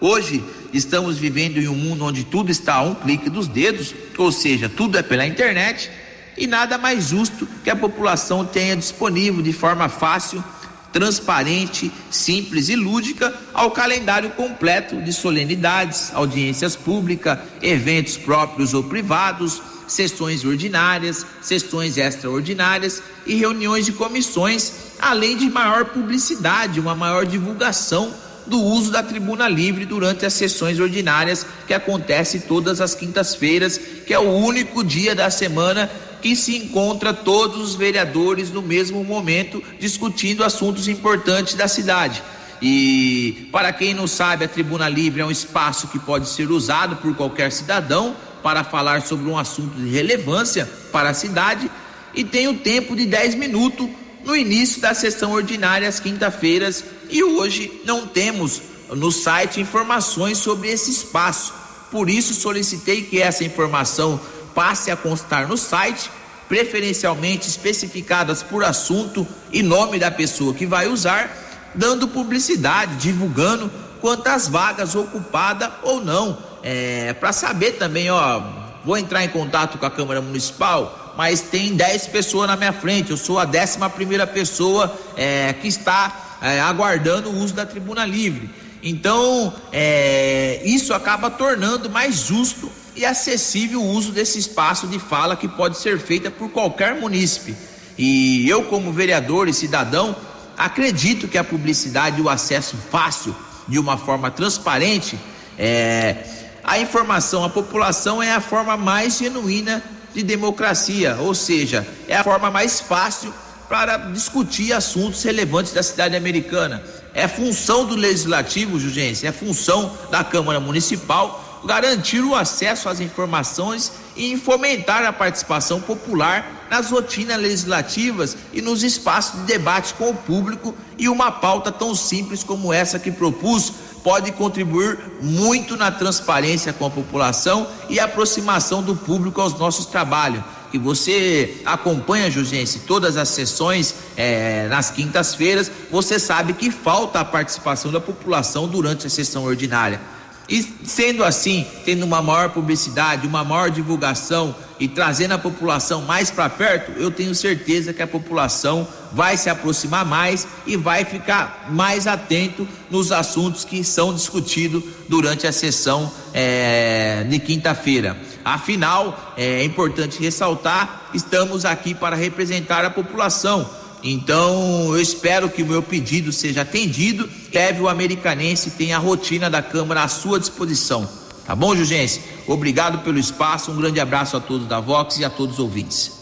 Hoje 0.00 0.42
estamos 0.72 1.18
vivendo 1.18 1.58
em 1.58 1.68
um 1.68 1.74
mundo 1.74 2.04
onde 2.04 2.24
tudo 2.24 2.50
está 2.50 2.74
a 2.74 2.82
um 2.82 2.94
clique 2.94 3.30
dos 3.30 3.48
dedos, 3.48 3.94
ou 4.16 4.30
seja, 4.30 4.68
tudo 4.68 4.98
é 4.98 5.02
pela 5.02 5.26
internet, 5.26 5.90
e 6.36 6.46
nada 6.46 6.78
mais 6.78 7.08
justo 7.08 7.48
que 7.64 7.70
a 7.70 7.76
população 7.76 8.44
tenha 8.44 8.76
disponível 8.76 9.42
de 9.42 9.52
forma 9.52 9.88
fácil, 9.88 10.42
transparente, 10.92 11.92
simples 12.10 12.68
e 12.68 12.76
lúdica 12.76 13.34
ao 13.52 13.70
calendário 13.70 14.30
completo 14.30 15.00
de 15.02 15.12
solenidades, 15.12 16.10
audiências 16.14 16.74
públicas, 16.76 17.38
eventos 17.60 18.16
próprios 18.16 18.74
ou 18.74 18.82
privados, 18.84 19.60
sessões 19.86 20.44
ordinárias, 20.44 21.26
sessões 21.40 21.96
extraordinárias 21.96 23.02
e 23.26 23.34
reuniões 23.34 23.86
de 23.86 23.92
comissões, 23.92 24.72
além 24.98 25.36
de 25.36 25.48
maior 25.48 25.86
publicidade, 25.86 26.80
uma 26.80 26.94
maior 26.94 27.26
divulgação 27.26 28.12
do 28.46 28.60
uso 28.62 28.90
da 28.90 29.02
tribuna 29.02 29.46
livre 29.46 29.84
durante 29.84 30.24
as 30.24 30.32
sessões 30.32 30.80
ordinárias 30.80 31.44
que 31.66 31.74
acontece 31.74 32.40
todas 32.40 32.80
as 32.80 32.94
quintas-feiras, 32.94 33.78
que 33.78 34.14
é 34.14 34.18
o 34.18 34.30
único 34.30 34.82
dia 34.82 35.14
da 35.14 35.30
semana 35.30 35.90
que 36.20 36.34
se 36.34 36.56
encontra 36.56 37.12
todos 37.12 37.60
os 37.60 37.74
vereadores 37.74 38.50
no 38.50 38.62
mesmo 38.62 39.02
momento 39.04 39.62
discutindo 39.78 40.44
assuntos 40.44 40.88
importantes 40.88 41.54
da 41.54 41.68
cidade. 41.68 42.22
E 42.60 43.48
para 43.52 43.72
quem 43.72 43.94
não 43.94 44.06
sabe, 44.06 44.44
a 44.44 44.48
tribuna 44.48 44.88
livre 44.88 45.20
é 45.20 45.24
um 45.24 45.30
espaço 45.30 45.88
que 45.88 45.98
pode 45.98 46.28
ser 46.28 46.50
usado 46.50 46.96
por 46.96 47.14
qualquer 47.14 47.52
cidadão 47.52 48.16
para 48.42 48.64
falar 48.64 49.02
sobre 49.02 49.28
um 49.28 49.38
assunto 49.38 49.76
de 49.76 49.88
relevância 49.88 50.68
para 50.92 51.10
a 51.10 51.14
cidade 51.14 51.70
e 52.14 52.24
tem 52.24 52.48
o 52.48 52.54
tempo 52.54 52.96
de 52.96 53.06
10 53.06 53.36
minutos 53.36 53.88
no 54.24 54.34
início 54.34 54.80
da 54.80 54.94
sessão 54.94 55.32
ordinária 55.32 55.88
às 55.88 56.00
quinta-feiras 56.00 56.84
e 57.08 57.22
hoje 57.22 57.80
não 57.84 58.06
temos 58.06 58.60
no 58.90 59.12
site 59.12 59.60
informações 59.60 60.38
sobre 60.38 60.68
esse 60.68 60.90
espaço. 60.90 61.54
Por 61.90 62.10
isso 62.10 62.34
solicitei 62.34 63.02
que 63.02 63.20
essa 63.20 63.44
informação 63.44 64.20
passe 64.58 64.90
a 64.90 64.96
constar 64.96 65.46
no 65.46 65.56
site, 65.56 66.10
preferencialmente 66.48 67.48
especificadas 67.48 68.42
por 68.42 68.64
assunto 68.64 69.24
e 69.52 69.62
nome 69.62 70.00
da 70.00 70.10
pessoa 70.10 70.52
que 70.52 70.66
vai 70.66 70.88
usar, 70.88 71.30
dando 71.76 72.08
publicidade, 72.08 72.96
divulgando 72.96 73.70
quantas 74.00 74.48
vagas 74.48 74.96
ocupadas 74.96 75.70
ou 75.84 76.04
não. 76.04 76.36
É, 76.64 77.12
Para 77.12 77.32
saber 77.32 77.74
também, 77.74 78.10
ó, 78.10 78.42
vou 78.84 78.98
entrar 78.98 79.24
em 79.24 79.28
contato 79.28 79.78
com 79.78 79.86
a 79.86 79.90
Câmara 79.92 80.20
Municipal, 80.20 81.14
mas 81.16 81.40
tem 81.40 81.76
10 81.76 82.08
pessoas 82.08 82.48
na 82.48 82.56
minha 82.56 82.72
frente, 82.72 83.12
eu 83.12 83.16
sou 83.16 83.38
a 83.38 83.44
11 83.44 83.78
primeira 83.94 84.26
pessoa 84.26 84.92
é, 85.16 85.52
que 85.52 85.68
está 85.68 86.38
é, 86.42 86.58
aguardando 86.58 87.30
o 87.30 87.38
uso 87.38 87.54
da 87.54 87.64
tribuna 87.64 88.04
livre. 88.04 88.50
Então, 88.82 89.54
é, 89.72 90.60
isso 90.64 90.92
acaba 90.92 91.30
tornando 91.30 91.88
mais 91.88 92.26
justo 92.26 92.68
e 92.98 93.06
acessível 93.06 93.80
o 93.80 93.86
uso 93.86 94.10
desse 94.10 94.40
espaço 94.40 94.88
de 94.88 94.98
fala 94.98 95.36
que 95.36 95.46
pode 95.46 95.78
ser 95.78 96.00
feita 96.00 96.32
por 96.32 96.50
qualquer 96.50 96.96
munícipe. 96.96 97.54
E 97.96 98.48
eu, 98.48 98.64
como 98.64 98.92
vereador 98.92 99.48
e 99.48 99.54
cidadão, 99.54 100.16
acredito 100.56 101.28
que 101.28 101.38
a 101.38 101.44
publicidade 101.44 102.18
e 102.18 102.22
o 102.22 102.28
acesso 102.28 102.76
fácil 102.90 103.34
de 103.68 103.78
uma 103.78 103.96
forma 103.96 104.32
transparente, 104.32 105.16
é, 105.56 106.16
a 106.64 106.80
informação 106.80 107.44
à 107.44 107.48
população 107.48 108.20
é 108.20 108.32
a 108.32 108.40
forma 108.40 108.76
mais 108.76 109.18
genuína 109.18 109.82
de 110.12 110.24
democracia, 110.24 111.16
ou 111.20 111.34
seja, 111.34 111.86
é 112.08 112.16
a 112.16 112.24
forma 112.24 112.50
mais 112.50 112.80
fácil 112.80 113.32
para 113.68 113.96
discutir 113.96 114.72
assuntos 114.72 115.22
relevantes 115.22 115.72
da 115.72 115.82
cidade 115.82 116.16
americana. 116.16 116.82
É 117.14 117.28
função 117.28 117.84
do 117.84 117.94
legislativo, 117.94 118.80
Jugência, 118.80 119.28
é 119.28 119.32
função 119.32 119.96
da 120.10 120.24
Câmara 120.24 120.58
Municipal 120.58 121.47
garantir 121.64 122.20
o 122.20 122.34
acesso 122.34 122.88
às 122.88 123.00
informações 123.00 123.92
e 124.16 124.36
fomentar 124.36 125.04
a 125.04 125.12
participação 125.12 125.80
popular 125.80 126.66
nas 126.70 126.90
rotinas 126.90 127.40
legislativas 127.40 128.36
e 128.52 128.60
nos 128.60 128.82
espaços 128.82 129.40
de 129.40 129.46
debate 129.46 129.94
com 129.94 130.10
o 130.10 130.14
público 130.14 130.74
e 130.98 131.08
uma 131.08 131.30
pauta 131.30 131.72
tão 131.72 131.94
simples 131.94 132.44
como 132.44 132.72
essa 132.72 132.98
que 132.98 133.10
propus 133.10 133.72
pode 134.02 134.32
contribuir 134.32 134.98
muito 135.20 135.76
na 135.76 135.90
transparência 135.90 136.72
com 136.72 136.86
a 136.86 136.90
população 136.90 137.66
e 137.88 137.98
aproximação 137.98 138.82
do 138.82 138.94
público 138.94 139.40
aos 139.40 139.58
nossos 139.58 139.86
trabalhos. 139.86 140.42
Que 140.70 140.78
você 140.78 141.62
acompanha, 141.64 142.30
Jugense, 142.30 142.80
todas 142.80 143.16
as 143.16 143.30
sessões 143.30 143.94
é, 144.16 144.68
nas 144.68 144.90
quintas-feiras, 144.90 145.70
você 145.90 146.18
sabe 146.18 146.52
que 146.52 146.70
falta 146.70 147.20
a 147.20 147.24
participação 147.24 147.90
da 147.90 148.00
população 148.00 148.68
durante 148.68 149.06
a 149.06 149.10
sessão 149.10 149.44
ordinária. 149.44 150.00
E 150.48 150.62
sendo 150.84 151.22
assim, 151.22 151.66
tendo 151.84 152.04
uma 152.04 152.22
maior 152.22 152.50
publicidade, 152.50 153.26
uma 153.26 153.44
maior 153.44 153.70
divulgação 153.70 154.54
e 154.80 154.88
trazendo 154.88 155.32
a 155.32 155.38
população 155.38 156.02
mais 156.02 156.30
para 156.30 156.48
perto, 156.48 156.92
eu 156.92 157.10
tenho 157.10 157.34
certeza 157.34 157.92
que 157.92 158.00
a 158.00 158.06
população 158.06 158.88
vai 159.12 159.36
se 159.36 159.50
aproximar 159.50 160.06
mais 160.06 160.46
e 160.66 160.76
vai 160.76 161.04
ficar 161.04 161.68
mais 161.70 162.06
atento 162.06 162.66
nos 162.90 163.12
assuntos 163.12 163.64
que 163.64 163.84
são 163.84 164.14
discutidos 164.14 164.82
durante 165.08 165.46
a 165.46 165.52
sessão 165.52 166.10
é, 166.32 167.26
de 167.28 167.38
quinta-feira. 167.40 168.16
Afinal, 168.42 169.34
é 169.36 169.62
importante 169.64 170.22
ressaltar, 170.22 171.10
estamos 171.12 171.66
aqui 171.66 171.94
para 171.94 172.16
representar 172.16 172.84
a 172.84 172.90
população 172.90 173.68
então, 174.02 174.94
eu 174.94 175.00
espero 175.00 175.48
que 175.48 175.62
o 175.62 175.66
meu 175.66 175.82
pedido 175.82 176.32
seja 176.32 176.62
atendido. 176.62 177.28
Leve 177.52 177.80
o 177.80 177.88
americanense 177.88 178.70
tem 178.70 178.92
a 178.92 178.98
rotina 178.98 179.50
da 179.50 179.62
Câmara 179.62 180.04
à 180.04 180.08
sua 180.08 180.38
disposição. 180.38 181.08
Tá 181.44 181.56
bom, 181.56 181.74
Jugense? 181.74 182.20
Obrigado 182.46 182.98
pelo 182.98 183.18
espaço. 183.18 183.70
Um 183.70 183.76
grande 183.76 183.98
abraço 183.98 184.36
a 184.36 184.40
todos 184.40 184.66
da 184.68 184.80
Vox 184.80 185.18
e 185.18 185.24
a 185.24 185.30
todos 185.30 185.54
os 185.54 185.60
ouvintes. 185.60 186.12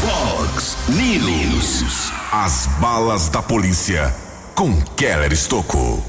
Vox 0.00 0.76
News. 0.88 2.12
As 2.32 2.66
balas 2.80 3.28
da 3.28 3.42
polícia 3.42 4.14
com 4.54 4.80
Keller 4.96 5.32
Estocou. 5.32 6.04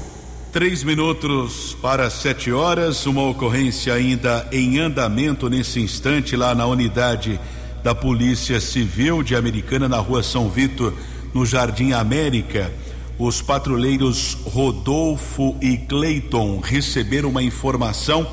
Três 0.52 0.82
minutos 0.82 1.76
para 1.82 2.08
sete 2.08 2.50
horas. 2.50 3.04
Uma 3.06 3.22
ocorrência 3.28 3.92
ainda 3.92 4.48
em 4.50 4.78
andamento 4.78 5.50
nesse 5.50 5.80
instante 5.80 6.36
lá 6.36 6.54
na 6.54 6.66
unidade 6.66 7.38
da 7.82 7.94
Polícia 7.94 8.60
Civil 8.60 9.22
de 9.22 9.36
Americana 9.36 9.88
na 9.88 9.98
rua 9.98 10.22
São 10.22 10.48
Vitor, 10.48 10.92
no 11.32 11.46
Jardim 11.46 11.92
América. 11.92 12.72
Os 13.18 13.42
patrulheiros 13.42 14.36
Rodolfo 14.44 15.56
e 15.60 15.76
Cleiton 15.76 16.60
receberam 16.60 17.30
uma 17.30 17.42
informação 17.42 18.26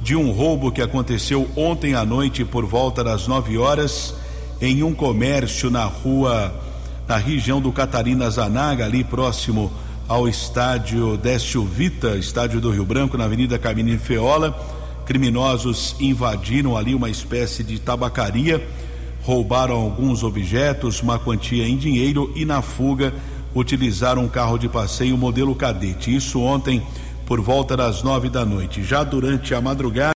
de 0.00 0.14
um 0.14 0.30
roubo 0.30 0.70
que 0.70 0.80
aconteceu 0.80 1.48
ontem 1.56 1.94
à 1.94 2.04
noite 2.04 2.44
por 2.44 2.64
volta 2.64 3.02
das 3.02 3.26
9 3.26 3.58
horas 3.58 4.14
em 4.60 4.82
um 4.82 4.94
comércio 4.94 5.70
na 5.70 5.84
rua, 5.84 6.54
na 7.06 7.16
região 7.16 7.60
do 7.60 7.72
Catarina 7.72 8.30
Zanaga, 8.30 8.84
ali 8.84 9.02
próximo 9.02 9.72
ao 10.06 10.28
estádio 10.28 11.16
Décio 11.16 11.64
Vita, 11.64 12.16
estádio 12.16 12.60
do 12.60 12.70
Rio 12.70 12.84
Branco, 12.84 13.18
na 13.18 13.24
Avenida 13.24 13.58
Caminho 13.58 13.98
Feola. 13.98 14.56
Criminosos 15.04 15.96
invadiram 16.00 16.76
ali 16.76 16.94
uma 16.94 17.10
espécie 17.10 17.64
de 17.64 17.78
tabacaria 17.78 18.66
roubaram 19.28 19.74
alguns 19.74 20.22
objetos, 20.22 21.02
uma 21.02 21.18
quantia 21.18 21.68
em 21.68 21.76
dinheiro 21.76 22.32
e 22.34 22.46
na 22.46 22.62
fuga 22.62 23.12
utilizaram 23.54 24.22
um 24.22 24.28
carro 24.28 24.56
de 24.56 24.70
passeio 24.70 25.18
modelo 25.18 25.54
cadete. 25.54 26.16
Isso 26.16 26.40
ontem 26.40 26.82
por 27.26 27.38
volta 27.38 27.76
das 27.76 28.02
nove 28.02 28.30
da 28.30 28.46
noite. 28.46 28.82
Já 28.82 29.04
durante 29.04 29.54
a 29.54 29.60
madrugada, 29.60 30.14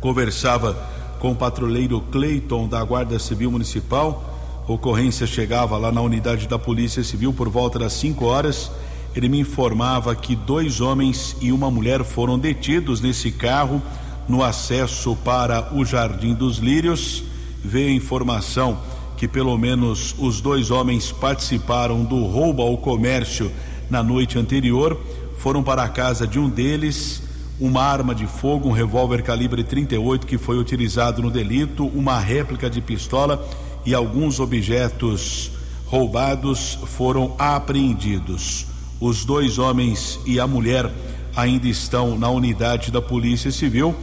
conversava 0.00 0.76
com 1.20 1.30
o 1.30 1.36
patrulheiro 1.36 2.00
Cleiton 2.10 2.66
da 2.66 2.82
Guarda 2.82 3.20
Civil 3.20 3.52
Municipal. 3.52 4.64
A 4.68 4.72
ocorrência 4.72 5.24
chegava 5.24 5.78
lá 5.78 5.92
na 5.92 6.00
unidade 6.00 6.48
da 6.48 6.58
Polícia 6.58 7.04
Civil 7.04 7.32
por 7.32 7.48
volta 7.48 7.78
das 7.78 7.92
5 7.92 8.24
horas. 8.24 8.68
Ele 9.14 9.28
me 9.28 9.38
informava 9.38 10.16
que 10.16 10.34
dois 10.34 10.80
homens 10.80 11.36
e 11.40 11.52
uma 11.52 11.70
mulher 11.70 12.02
foram 12.02 12.36
detidos 12.36 13.00
nesse 13.00 13.30
carro 13.30 13.80
no 14.28 14.42
acesso 14.42 15.16
para 15.24 15.72
o 15.72 15.84
Jardim 15.84 16.34
dos 16.34 16.58
Lírios 16.58 17.22
veio 17.64 17.90
informação 17.90 18.78
que 19.16 19.26
pelo 19.26 19.56
menos 19.58 20.14
os 20.18 20.40
dois 20.40 20.70
homens 20.70 21.10
participaram 21.10 22.04
do 22.04 22.24
roubo 22.24 22.62
ao 22.62 22.78
comércio 22.78 23.50
na 23.90 24.02
noite 24.02 24.38
anterior, 24.38 24.98
foram 25.38 25.62
para 25.62 25.82
a 25.82 25.88
casa 25.88 26.26
de 26.26 26.38
um 26.38 26.48
deles, 26.48 27.22
uma 27.60 27.82
arma 27.82 28.14
de 28.14 28.26
fogo, 28.26 28.68
um 28.68 28.72
revólver 28.72 29.22
calibre 29.22 29.64
38 29.64 30.26
que 30.26 30.38
foi 30.38 30.56
utilizado 30.58 31.20
no 31.20 31.30
delito, 31.30 31.86
uma 31.86 32.18
réplica 32.18 32.70
de 32.70 32.80
pistola 32.80 33.44
e 33.84 33.92
alguns 33.92 34.38
objetos 34.38 35.50
roubados 35.86 36.78
foram 36.86 37.34
apreendidos. 37.38 38.66
Os 39.00 39.24
dois 39.24 39.58
homens 39.58 40.20
e 40.26 40.38
a 40.38 40.46
mulher 40.46 40.90
ainda 41.34 41.66
estão 41.66 42.16
na 42.16 42.28
unidade 42.28 42.92
da 42.92 43.02
Polícia 43.02 43.50
Civil 43.50 43.96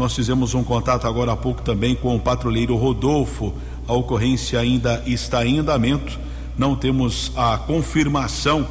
nós 0.00 0.14
fizemos 0.14 0.54
um 0.54 0.64
contato 0.64 1.06
agora 1.06 1.32
há 1.32 1.36
pouco 1.36 1.60
também 1.60 1.94
com 1.94 2.16
o 2.16 2.18
patrulheiro 2.18 2.74
Rodolfo. 2.74 3.52
A 3.86 3.92
ocorrência 3.92 4.58
ainda 4.58 5.02
está 5.06 5.44
em 5.44 5.58
andamento. 5.58 6.18
Não 6.56 6.74
temos 6.74 7.30
a 7.36 7.58
confirmação 7.58 8.66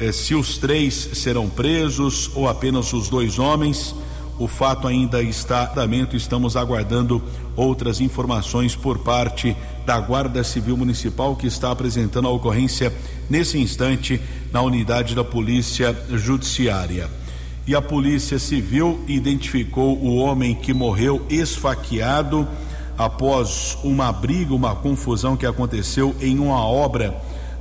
eh, 0.00 0.10
se 0.10 0.34
os 0.34 0.56
três 0.56 0.94
serão 0.94 1.50
presos 1.50 2.30
ou 2.34 2.48
apenas 2.48 2.94
os 2.94 3.10
dois 3.10 3.38
homens. 3.38 3.94
O 4.38 4.48
fato 4.48 4.88
ainda 4.88 5.22
está 5.22 5.64
em 5.64 5.72
andamento. 5.72 6.16
Estamos 6.16 6.56
aguardando 6.56 7.22
outras 7.54 8.00
informações 8.00 8.74
por 8.74 9.00
parte 9.00 9.54
da 9.84 10.00
Guarda 10.00 10.42
Civil 10.42 10.78
Municipal 10.78 11.36
que 11.36 11.46
está 11.46 11.70
apresentando 11.70 12.26
a 12.26 12.30
ocorrência 12.30 12.90
nesse 13.28 13.58
instante 13.58 14.18
na 14.50 14.62
unidade 14.62 15.14
da 15.14 15.22
Polícia 15.22 15.94
Judiciária 16.08 17.19
e 17.66 17.74
a 17.74 17.82
Polícia 17.82 18.38
Civil 18.38 19.00
identificou 19.06 19.96
o 19.98 20.16
homem 20.16 20.54
que 20.54 20.72
morreu 20.72 21.24
esfaqueado 21.28 22.48
após 22.96 23.78
uma 23.82 24.12
briga, 24.12 24.54
uma 24.54 24.74
confusão 24.74 25.36
que 25.36 25.46
aconteceu 25.46 26.14
em 26.20 26.38
uma 26.38 26.64
obra 26.64 27.16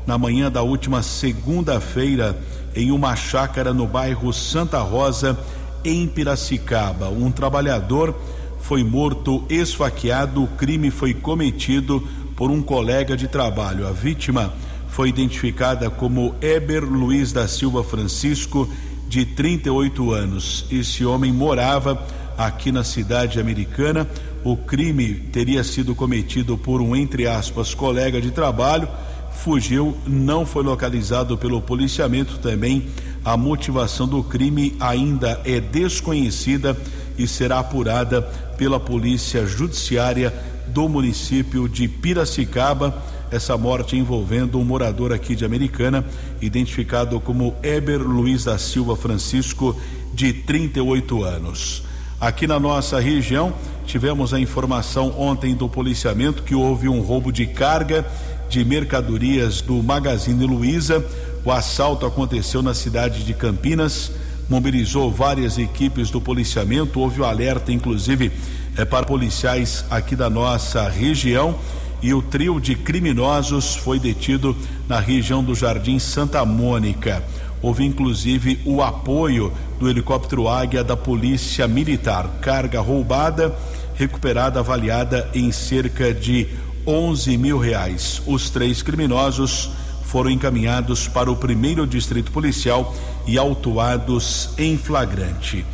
na 0.06 0.18
manhã 0.18 0.52
da 0.52 0.62
última 0.62 1.02
segunda-feira 1.04 2.38
em 2.76 2.92
uma 2.92 3.16
chácara 3.16 3.74
no 3.74 3.88
bairro 3.88 4.34
Santa 4.34 4.80
Rosa, 4.80 5.38
em 5.84 6.08
Piracicaba. 6.08 7.10
Um 7.10 7.32
trabalhador 7.32 8.16
foi 8.60 8.84
morto 8.84 9.44
esfaqueado, 9.50 10.44
o 10.44 10.48
crime 10.48 10.92
foi 10.92 11.14
cometido 11.14 12.06
por 12.36 12.52
um 12.52 12.62
colega 12.62 13.16
de 13.16 13.28
trabalho. 13.28 13.88
A 13.88 13.92
vítima 13.92 14.54
foi 14.90 15.10
identificada 15.10 15.90
como 15.90 16.36
Eber 16.42 16.84
Luiz 16.84 17.32
da 17.32 17.48
Silva 17.48 17.84
Francisco 17.84 18.70
de 19.10 19.26
38 19.26 20.12
anos. 20.14 20.66
Esse 20.72 21.04
homem 21.04 21.34
morava 21.34 22.06
aqui 22.38 22.72
na 22.72 22.84
cidade 22.84 23.40
americana. 23.40 24.08
O 24.44 24.56
crime 24.56 25.16
teria 25.34 25.64
sido 25.64 25.96
cometido 25.96 26.56
por 26.56 26.80
um, 26.80 26.96
entre 26.96 27.28
aspas, 27.28 27.74
colega 27.74 28.22
de 28.22 28.30
trabalho. 28.30 28.88
Fugiu, 29.32 29.98
não 30.06 30.46
foi 30.46 30.64
localizado 30.64 31.38
pelo 31.38 31.60
policiamento 31.60 32.38
também. 32.38 32.88
A 33.26 33.36
motivação 33.36 34.08
do 34.08 34.24
crime 34.24 34.76
ainda 34.80 35.42
é 35.44 35.60
desconhecida 35.60 36.78
e 37.18 37.28
será 37.28 37.60
apurada 37.60 38.22
pela 38.58 38.80
Polícia 38.80 39.46
Judiciária 39.46 40.32
do 40.68 40.88
município 40.88 41.68
de 41.68 41.88
Piracicaba 41.88 43.02
essa 43.32 43.58
morte 43.58 43.96
envolvendo 43.96 44.60
um 44.60 44.64
morador 44.64 45.14
aqui 45.14 45.36
de 45.36 45.46
Americana, 45.46 46.06
identificado 46.42 47.20
como 47.20 47.56
Eber 47.62 48.02
Luiz 48.02 48.44
da 48.46 48.58
Silva 48.58 48.96
Francisco, 48.96 49.80
de 50.14 50.34
38 50.34 51.24
anos. 51.24 51.84
Aqui 52.20 52.46
na 52.48 52.60
nossa 52.60 53.00
região, 53.00 53.54
tivemos 53.86 54.34
a 54.34 54.40
informação 54.40 55.14
ontem 55.18 55.56
do 55.56 55.70
policiamento 55.70 56.44
que 56.44 56.54
houve 56.54 56.90
um 56.90 57.00
roubo 57.00 57.32
de 57.32 57.46
carga 57.46 58.06
de 58.50 58.66
mercadorias 58.66 59.62
do 59.62 59.82
Magazine 59.82 60.46
Luiza. 60.46 61.06
O 61.46 61.52
assalto 61.52 62.06
aconteceu 62.06 62.62
na 62.62 62.74
cidade 62.74 63.24
de 63.24 63.34
Campinas, 63.34 64.12
mobilizou 64.50 65.12
várias 65.12 65.58
equipes 65.58 66.10
do 66.10 66.20
policiamento, 66.20 67.00
houve 67.00 67.22
o 67.22 67.26
alerta, 67.26 67.72
inclusive, 67.72 68.32
é, 68.76 68.84
para 68.84 69.06
policiais 69.06 69.86
aqui 69.90 70.16
da 70.16 70.30
nossa 70.30 70.90
região 70.90 71.56
e 72.02 72.14
o 72.14 72.22
trio 72.22 72.60
de 72.60 72.76
criminosos 72.76 73.76
foi 73.76 74.00
detido 74.00 74.56
na 74.88 75.00
região 75.00 75.44
do 75.44 75.54
Jardim 75.54 76.00
Santa 76.00 76.44
Mônica. 76.46 77.24
Houve 77.62 77.86
inclusive 77.86 78.60
o 78.66 78.82
apoio 78.82 79.52
do 79.80 79.90
helicóptero 79.90 80.48
Águia 80.48 80.84
da 80.84 80.96
Polícia 80.96 81.68
Militar. 81.68 82.40
Carga 82.42 82.80
roubada, 82.80 83.54
recuperada, 83.96 84.60
avaliada 84.60 85.30
em 85.34 85.52
cerca 85.52 86.14
de 86.14 86.48
11 86.88 87.38
mil 87.38 87.58
reais. 87.58 88.22
Os 88.26 88.50
três 88.50 88.82
criminosos 88.82 89.70
foram 90.04 90.30
encaminhados 90.30 91.08
para 91.08 91.30
o 91.30 91.36
primeiro 91.36 91.86
distrito 91.86 92.32
policial 92.32 92.96
e 93.28 93.38
autuados 93.38 94.50
em 94.58 94.78
flagrante. 94.78 95.66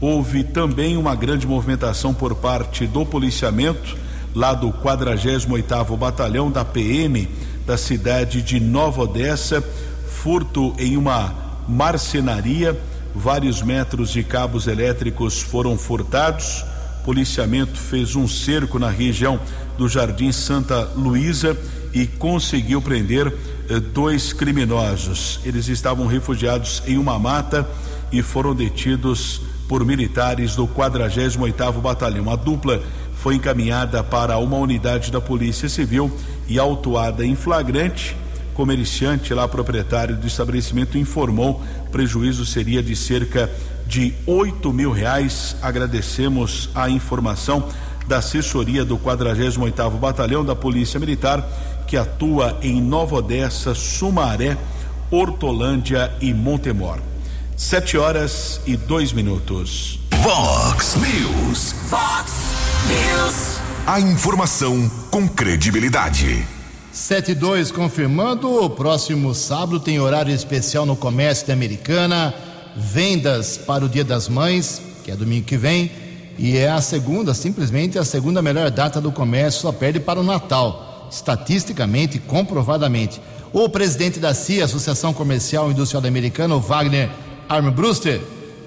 houve 0.00 0.42
também 0.42 0.96
uma 0.96 1.14
grande 1.14 1.46
movimentação 1.46 2.12
por 2.12 2.34
parte 2.34 2.86
do 2.86 3.06
policiamento 3.06 3.96
lá 4.34 4.52
do 4.52 4.72
48º 4.72 5.96
Batalhão 5.96 6.50
da 6.50 6.64
PM 6.64 7.28
da 7.66 7.76
cidade 7.78 8.42
de 8.42 8.60
Nova 8.60 9.02
Odessa, 9.02 9.62
furto 10.06 10.74
em 10.78 10.96
uma 10.96 11.34
marcenaria, 11.66 12.78
vários 13.14 13.62
metros 13.62 14.10
de 14.10 14.22
cabos 14.22 14.66
elétricos 14.66 15.40
foram 15.40 15.78
furtados. 15.78 16.64
Policiamento 17.04 17.78
fez 17.78 18.16
um 18.16 18.26
cerco 18.26 18.78
na 18.78 18.90
região 18.90 19.38
do 19.78 19.88
Jardim 19.88 20.32
Santa 20.32 20.90
Luísa 20.96 21.56
e 21.92 22.06
conseguiu 22.06 22.82
prender 22.82 23.32
eh, 23.68 23.80
dois 23.80 24.32
criminosos. 24.32 25.40
Eles 25.44 25.68
estavam 25.68 26.06
refugiados 26.06 26.82
em 26.86 26.98
uma 26.98 27.18
mata 27.18 27.68
e 28.10 28.22
foram 28.22 28.54
detidos 28.54 29.40
por 29.68 29.84
militares 29.84 30.54
do 30.56 30.66
48º 30.66 31.80
Batalhão. 31.80 32.30
A 32.30 32.36
dupla 32.36 32.82
foi 33.24 33.36
encaminhada 33.36 34.04
para 34.04 34.36
uma 34.36 34.58
unidade 34.58 35.10
da 35.10 35.18
Polícia 35.18 35.66
Civil 35.66 36.14
e 36.46 36.58
autuada 36.58 37.24
em 37.24 37.34
flagrante. 37.34 38.14
Comerciante 38.52 39.32
lá, 39.32 39.48
proprietário 39.48 40.14
do 40.14 40.26
estabelecimento, 40.26 40.98
informou 40.98 41.62
prejuízo 41.90 42.44
seria 42.44 42.82
de 42.82 42.94
cerca 42.94 43.50
de 43.86 44.12
oito 44.26 44.74
mil 44.74 44.92
reais. 44.92 45.56
Agradecemos 45.62 46.68
a 46.74 46.90
informação 46.90 47.66
da 48.06 48.18
assessoria 48.18 48.84
do 48.84 48.98
48º 48.98 49.92
Batalhão 49.92 50.44
da 50.44 50.54
Polícia 50.54 51.00
Militar, 51.00 51.48
que 51.86 51.96
atua 51.96 52.58
em 52.60 52.78
Nova 52.78 53.16
Odessa, 53.16 53.74
Sumaré, 53.74 54.54
Hortolândia 55.10 56.12
e 56.20 56.34
Montemor. 56.34 56.98
Sete 57.56 57.96
horas 57.96 58.60
e 58.66 58.76
dois 58.76 59.14
minutos. 59.14 59.98
Vox 60.22 60.96
News. 60.96 61.72
Fox 61.88 62.43
News. 62.86 63.60
A 63.86 63.98
informação 63.98 64.90
com 65.10 65.26
credibilidade. 65.28 66.46
72 66.92 67.72
confirmando, 67.72 68.62
o 68.62 68.68
próximo 68.68 69.34
sábado 69.34 69.80
tem 69.80 69.98
horário 69.98 70.34
especial 70.34 70.84
no 70.84 70.94
comércio 70.94 71.46
da 71.46 71.52
Americana, 71.52 72.34
vendas 72.76 73.56
para 73.56 73.84
o 73.84 73.88
Dia 73.88 74.04
das 74.04 74.28
Mães, 74.28 74.82
que 75.02 75.10
é 75.10 75.16
domingo 75.16 75.46
que 75.46 75.56
vem, 75.56 75.90
e 76.38 76.56
é 76.56 76.70
a 76.70 76.80
segunda, 76.80 77.32
simplesmente 77.32 77.98
a 77.98 78.04
segunda 78.04 78.42
melhor 78.42 78.70
data 78.70 79.00
do 79.00 79.10
comércio, 79.10 79.62
só 79.62 79.72
perde 79.72 79.98
para 79.98 80.20
o 80.20 80.24
Natal, 80.24 81.08
estatisticamente, 81.10 82.18
comprovadamente. 82.18 83.20
O 83.52 83.68
presidente 83.68 84.18
da 84.18 84.34
CIA, 84.34 84.66
Associação 84.66 85.14
Comercial 85.14 85.68
e 85.68 85.72
Industrial 85.72 86.02
da 86.02 86.08
Americana, 86.08 86.54
o 86.54 86.60
Wagner 86.60 87.10
Armbruster, 87.48 88.20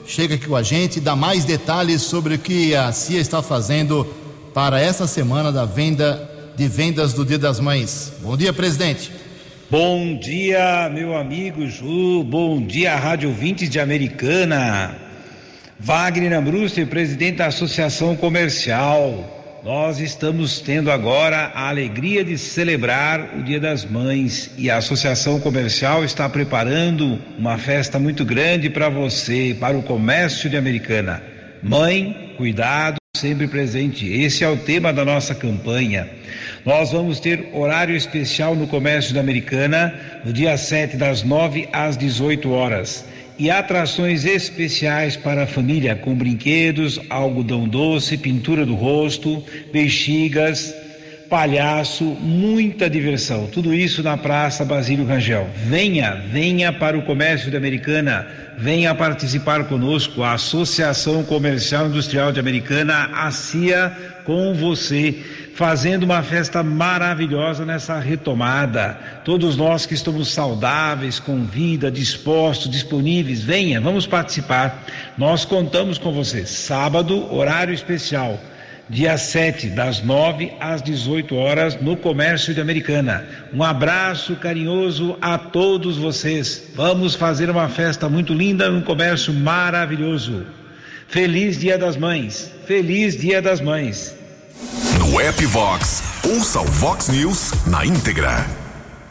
chega 0.08 0.36
aqui 0.36 0.48
com 0.48 0.56
a 0.56 0.64
gente 0.64 0.98
e 0.98 1.02
dá 1.02 1.16
mais 1.16 1.44
detalhes 1.44 2.02
sobre 2.02 2.36
o 2.36 2.40
que 2.40 2.74
a 2.74 2.92
CIA 2.94 3.20
está 3.20 3.44
fazendo 3.44 4.06
para 4.54 4.80
essa 4.80 5.06
semana 5.06 5.52
da 5.52 5.66
venda 5.66 6.32
de 6.56 6.68
vendas 6.68 7.14
do 7.14 7.26
Dia 7.26 7.38
das 7.38 7.60
Mães. 7.60 8.14
Bom 8.22 8.38
dia, 8.38 8.54
presidente. 8.54 9.12
Bom 9.70 10.18
dia, 10.18 10.90
meu 10.90 11.16
amigo 11.16 11.68
Ju. 11.68 12.24
Bom 12.24 12.66
dia, 12.66 12.96
Rádio 12.96 13.34
Vintes 13.34 13.70
de 13.70 13.82
Americana. 13.82 14.96
Wagner 15.78 16.34
Ambruster, 16.34 16.88
presidente 16.88 17.38
da 17.38 17.48
Associação 17.48 18.16
Comercial. 18.16 19.37
Nós 19.64 20.00
estamos 20.00 20.60
tendo 20.60 20.92
agora 20.92 21.52
a 21.54 21.68
alegria 21.68 22.24
de 22.24 22.38
celebrar 22.38 23.38
o 23.38 23.44
Dia 23.44 23.60
das 23.60 23.84
Mães 23.84 24.52
e 24.58 24.70
a 24.70 24.78
Associação 24.78 25.40
Comercial 25.40 26.06
está 26.06 26.30
preparando 26.30 27.20
uma 27.38 27.58
festa 27.58 27.98
muito 27.98 28.24
grande 28.24 28.70
para 28.70 28.88
você, 28.88 29.58
para 29.60 29.78
o 29.78 29.82
comércio 29.82 30.50
de 30.50 30.56
Americana. 30.56 31.24
Mãe, 31.64 32.34
cuidado 32.38 32.98
sempre 33.18 33.48
presente. 33.48 34.08
Esse 34.08 34.44
é 34.44 34.50
o 34.50 34.58
tema 34.58 34.94
da 34.94 35.04
nossa 35.04 35.34
campanha. 35.34 36.08
Nós 36.64 36.92
vamos 36.92 37.20
ter 37.20 37.50
horário 37.52 37.96
especial 37.96 38.56
no 38.56 38.68
comércio 38.68 39.14
da 39.14 39.20
Americana, 39.20 39.94
no 40.24 40.32
dia 40.32 40.56
7, 40.56 40.98
das 40.98 41.24
9 41.24 41.68
às 41.74 41.98
18 41.98 42.52
horas. 42.52 43.06
E 43.40 43.52
atrações 43.52 44.26
especiais 44.26 45.16
para 45.16 45.44
a 45.44 45.48
família, 45.48 45.96
com 45.96 46.16
brinquedos, 46.16 47.00
algodão 47.10 47.68
doce, 47.68 48.18
pintura 48.18 48.66
do 48.66 48.74
rosto, 48.74 49.44
bexigas, 49.72 50.74
palhaço, 51.30 52.04
muita 52.04 52.90
diversão. 52.90 53.48
Tudo 53.48 53.74
isso 53.74 54.02
na 54.02 54.18
Praça 54.18 54.66
Basílio 54.66 55.06
Rangel. 55.06 55.48
Venha, 55.66 56.16
venha 56.32 56.72
para 56.74 56.98
o 56.98 57.04
comércio 57.04 57.52
da 57.52 57.58
Americana, 57.58 58.28
venha 58.58 58.96
participar 58.96 59.66
conosco, 59.66 60.24
a 60.24 60.34
Associação 60.34 61.24
Comercial 61.24 61.88
Industrial 61.88 62.32
de 62.32 62.40
Americana, 62.40 63.10
a 63.14 63.30
CIA, 63.30 63.96
com 64.28 64.54
você, 64.54 65.24
fazendo 65.56 66.04
uma 66.04 66.22
festa 66.22 66.62
maravilhosa 66.62 67.66
nessa 67.66 67.98
retomada. 67.98 69.00
Todos 69.24 69.56
nós 69.56 69.86
que 69.86 69.94
estamos 69.94 70.28
saudáveis, 70.28 71.18
com 71.18 71.46
vida, 71.46 71.90
dispostos, 71.90 72.70
disponíveis, 72.70 73.42
venha, 73.42 73.80
vamos 73.80 74.06
participar. 74.06 74.86
Nós 75.18 75.46
contamos 75.46 75.98
com 75.98 76.12
você. 76.12 76.46
Sábado, 76.46 77.34
horário 77.34 77.74
especial 77.74 78.38
dia 78.90 79.18
7, 79.18 79.70
das 79.70 80.02
9 80.02 80.54
às 80.60 80.82
18 80.82 81.36
horas, 81.36 81.80
no 81.82 81.98
Comércio 81.98 82.54
de 82.54 82.62
Americana. 82.62 83.26
Um 83.54 83.64
abraço 83.64 84.36
carinhoso 84.36 85.18
a 85.22 85.38
todos 85.38 85.98
vocês. 85.98 86.70
Vamos 86.74 87.16
fazer 87.16 87.50
uma 87.50 87.68
festa 87.68 88.08
muito 88.08 88.34
linda 88.34 88.70
num 88.70 88.82
comércio 88.82 89.34
maravilhoso. 89.34 90.46
Feliz 91.08 91.58
Dia 91.58 91.78
das 91.78 91.96
Mães. 91.96 92.54
Feliz 92.66 93.18
Dia 93.18 93.42
das 93.42 93.62
Mães. 93.62 94.17
No 95.00 95.20
app 95.20 95.46
Vox, 95.46 96.04
ouça 96.36 96.62
o 96.62 96.66
Vox 96.66 97.10
News 97.10 97.52
na 97.68 97.86
íntegra. 97.86 98.46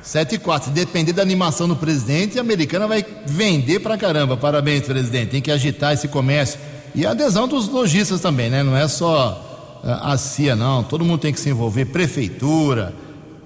7 0.02 0.36
e 0.36 0.38
4. 0.38 0.70
Depender 0.70 1.12
da 1.12 1.22
animação 1.22 1.66
do 1.66 1.76
presidente, 1.76 2.38
a 2.38 2.40
americana 2.40 2.86
vai 2.86 3.04
vender 3.26 3.80
pra 3.80 3.96
caramba. 3.98 4.36
Parabéns, 4.36 4.84
presidente. 4.84 5.30
Tem 5.30 5.42
que 5.42 5.50
agitar 5.50 5.92
esse 5.94 6.08
comércio. 6.08 6.58
E 6.94 7.04
a 7.04 7.10
adesão 7.10 7.48
dos 7.48 7.68
lojistas 7.68 8.20
também, 8.20 8.48
né? 8.48 8.62
Não 8.62 8.76
é 8.76 8.86
só 8.88 9.42
a 9.84 10.16
CIA 10.16 10.56
não, 10.56 10.82
todo 10.82 11.04
mundo 11.04 11.20
tem 11.20 11.32
que 11.32 11.38
se 11.38 11.48
envolver, 11.48 11.84
prefeitura, 11.86 12.92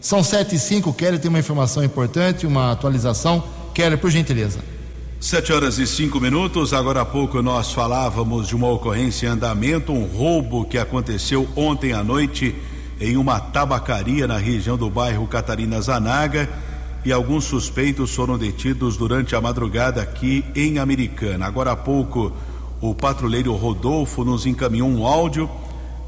São 0.00 0.22
sete 0.22 0.54
e 0.54 0.58
cinco. 0.58 0.92
Keller 0.92 1.20
tem 1.20 1.28
uma 1.28 1.40
informação 1.40 1.82
importante, 1.82 2.46
uma 2.46 2.70
atualização. 2.70 3.42
Keller, 3.74 3.98
por 3.98 4.10
gentileza. 4.10 4.60
Sete 5.20 5.52
horas 5.52 5.78
e 5.78 5.86
cinco 5.86 6.20
minutos. 6.20 6.72
Agora 6.72 7.00
há 7.00 7.04
pouco 7.04 7.42
nós 7.42 7.72
falávamos 7.72 8.46
de 8.46 8.54
uma 8.54 8.70
ocorrência 8.70 9.26
em 9.26 9.30
andamento, 9.30 9.92
um 9.92 10.06
roubo 10.06 10.64
que 10.64 10.78
aconteceu 10.78 11.48
ontem 11.56 11.92
à 11.92 12.04
noite 12.04 12.54
em 13.00 13.16
uma 13.16 13.40
tabacaria 13.40 14.26
na 14.26 14.38
região 14.38 14.76
do 14.76 14.88
bairro 14.88 15.26
Catarina 15.26 15.80
Zanaga 15.80 16.48
e 17.04 17.12
alguns 17.12 17.44
suspeitos 17.44 18.14
foram 18.14 18.36
detidos 18.36 18.96
durante 18.96 19.36
a 19.36 19.40
madrugada 19.40 20.02
aqui 20.02 20.44
em 20.54 20.78
Americana. 20.78 21.46
Agora 21.46 21.72
há 21.72 21.76
pouco 21.76 22.32
o 22.80 22.94
patrulheiro 22.94 23.52
Rodolfo 23.54 24.24
nos 24.24 24.46
encaminhou 24.46 24.88
um 24.88 25.06
áudio 25.06 25.50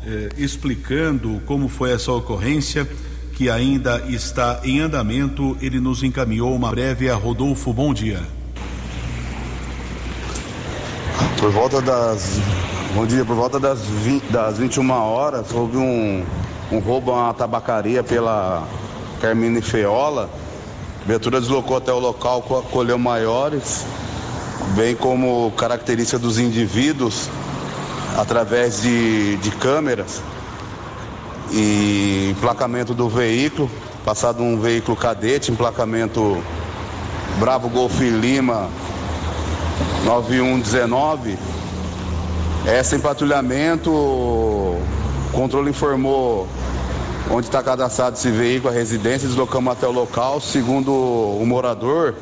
eh, 0.06 0.28
explicando 0.36 1.40
como 1.46 1.68
foi 1.68 1.92
essa 1.92 2.12
ocorrência 2.12 2.88
que 3.34 3.48
ainda 3.50 4.04
está 4.08 4.60
em 4.64 4.80
andamento. 4.80 5.56
Ele 5.60 5.80
nos 5.80 6.02
encaminhou 6.02 6.54
uma 6.54 6.70
breve 6.70 7.08
a 7.08 7.14
Rodolfo. 7.14 7.72
Bom 7.72 7.94
dia. 7.94 8.22
Por 11.38 11.50
volta 11.50 11.80
das. 11.80 12.38
Bom 12.94 13.06
dia, 13.06 13.24
por 13.24 13.36
volta 13.36 13.60
das, 13.60 13.80
20, 13.80 14.24
das 14.32 14.58
21 14.58 14.90
horas 14.90 15.52
houve 15.52 15.76
um, 15.76 16.24
um 16.72 16.78
roubo 16.80 17.12
a 17.12 17.26
uma 17.26 17.34
tabacaria 17.34 18.02
pela 18.02 18.66
Carmine 19.20 19.62
Feola 19.62 20.28
A 21.02 21.06
viatura 21.06 21.40
deslocou 21.40 21.76
até 21.76 21.92
o 21.92 21.98
local, 21.98 22.42
colheu 22.42 22.98
maiores, 22.98 23.86
bem 24.76 24.94
como 24.94 25.50
característica 25.52 26.18
dos 26.18 26.38
indivíduos 26.38 27.28
através 28.18 28.82
de, 28.82 29.36
de 29.36 29.50
câmeras 29.52 30.22
e 31.50 32.28
emplacamento 32.30 32.92
do 32.92 33.08
veículo, 33.08 33.70
passado 34.04 34.42
um 34.42 34.60
veículo 34.60 34.96
cadete, 34.96 35.50
emplacamento 35.50 36.42
Bravo 37.38 37.70
Golf 37.70 37.98
Lima 38.00 38.68
9119. 40.04 41.38
Essa 42.66 42.94
em 42.94 43.00
patrulhamento, 43.00 43.90
o 43.90 44.80
controle 45.32 45.70
informou 45.70 46.46
onde 47.30 47.46
está 47.46 47.62
cadastrado 47.62 48.16
esse 48.16 48.30
veículo, 48.30 48.72
a 48.72 48.76
residência, 48.76 49.28
deslocamos 49.28 49.72
até 49.72 49.86
o 49.86 49.92
local. 49.92 50.40
Segundo 50.40 50.92
o 50.92 51.44
morador, 51.46 52.16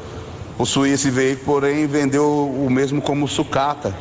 possuía 0.56 0.94
esse 0.94 1.10
veículo, 1.10 1.46
porém 1.46 1.86
vendeu 1.86 2.26
o 2.26 2.68
mesmo 2.70 3.00
como 3.00 3.26
sucata, 3.26 3.94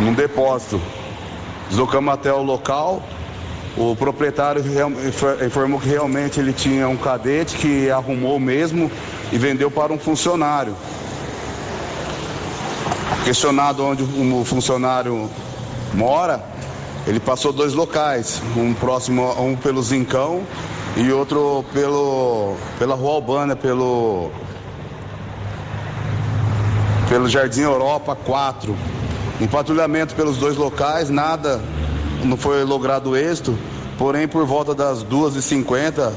num 0.00 0.12
depósito. 0.12 0.80
Deslocamos 1.68 2.12
até 2.12 2.32
o 2.32 2.42
local, 2.42 3.02
o 3.76 3.94
proprietário 3.96 4.62
informou 5.44 5.80
que 5.80 5.88
realmente 5.88 6.38
ele 6.38 6.52
tinha 6.52 6.88
um 6.88 6.96
cadete 6.96 7.56
que 7.56 7.90
arrumou 7.90 8.38
mesmo 8.38 8.90
e 9.32 9.38
vendeu 9.38 9.70
para 9.70 9.92
um 9.92 9.98
funcionário. 9.98 10.76
Questionado 13.24 13.84
onde 13.84 14.02
o 14.02 14.44
funcionário 14.44 15.30
mora, 15.94 16.53
ele 17.06 17.20
passou 17.20 17.52
dois 17.52 17.74
locais, 17.74 18.40
um 18.56 18.72
próximo, 18.72 19.30
um 19.40 19.54
pelo 19.54 19.82
Zincão 19.82 20.42
e 20.96 21.12
outro 21.12 21.64
pelo 21.72 22.56
pela 22.78 22.94
Rua 22.94 23.14
Albana, 23.14 23.54
pelo 23.54 24.30
pelo 27.08 27.28
Jardim 27.28 27.60
Europa 27.60 28.16
4. 28.16 28.74
Em 29.40 29.46
patrulhamento 29.46 30.14
pelos 30.14 30.38
dois 30.38 30.56
locais, 30.56 31.10
nada 31.10 31.60
não 32.24 32.36
foi 32.36 32.64
logrado 32.64 33.14
êxito, 33.14 33.58
porém 33.98 34.26
por 34.26 34.46
volta 34.46 34.74
das 34.74 35.04
2h50, 35.04 36.10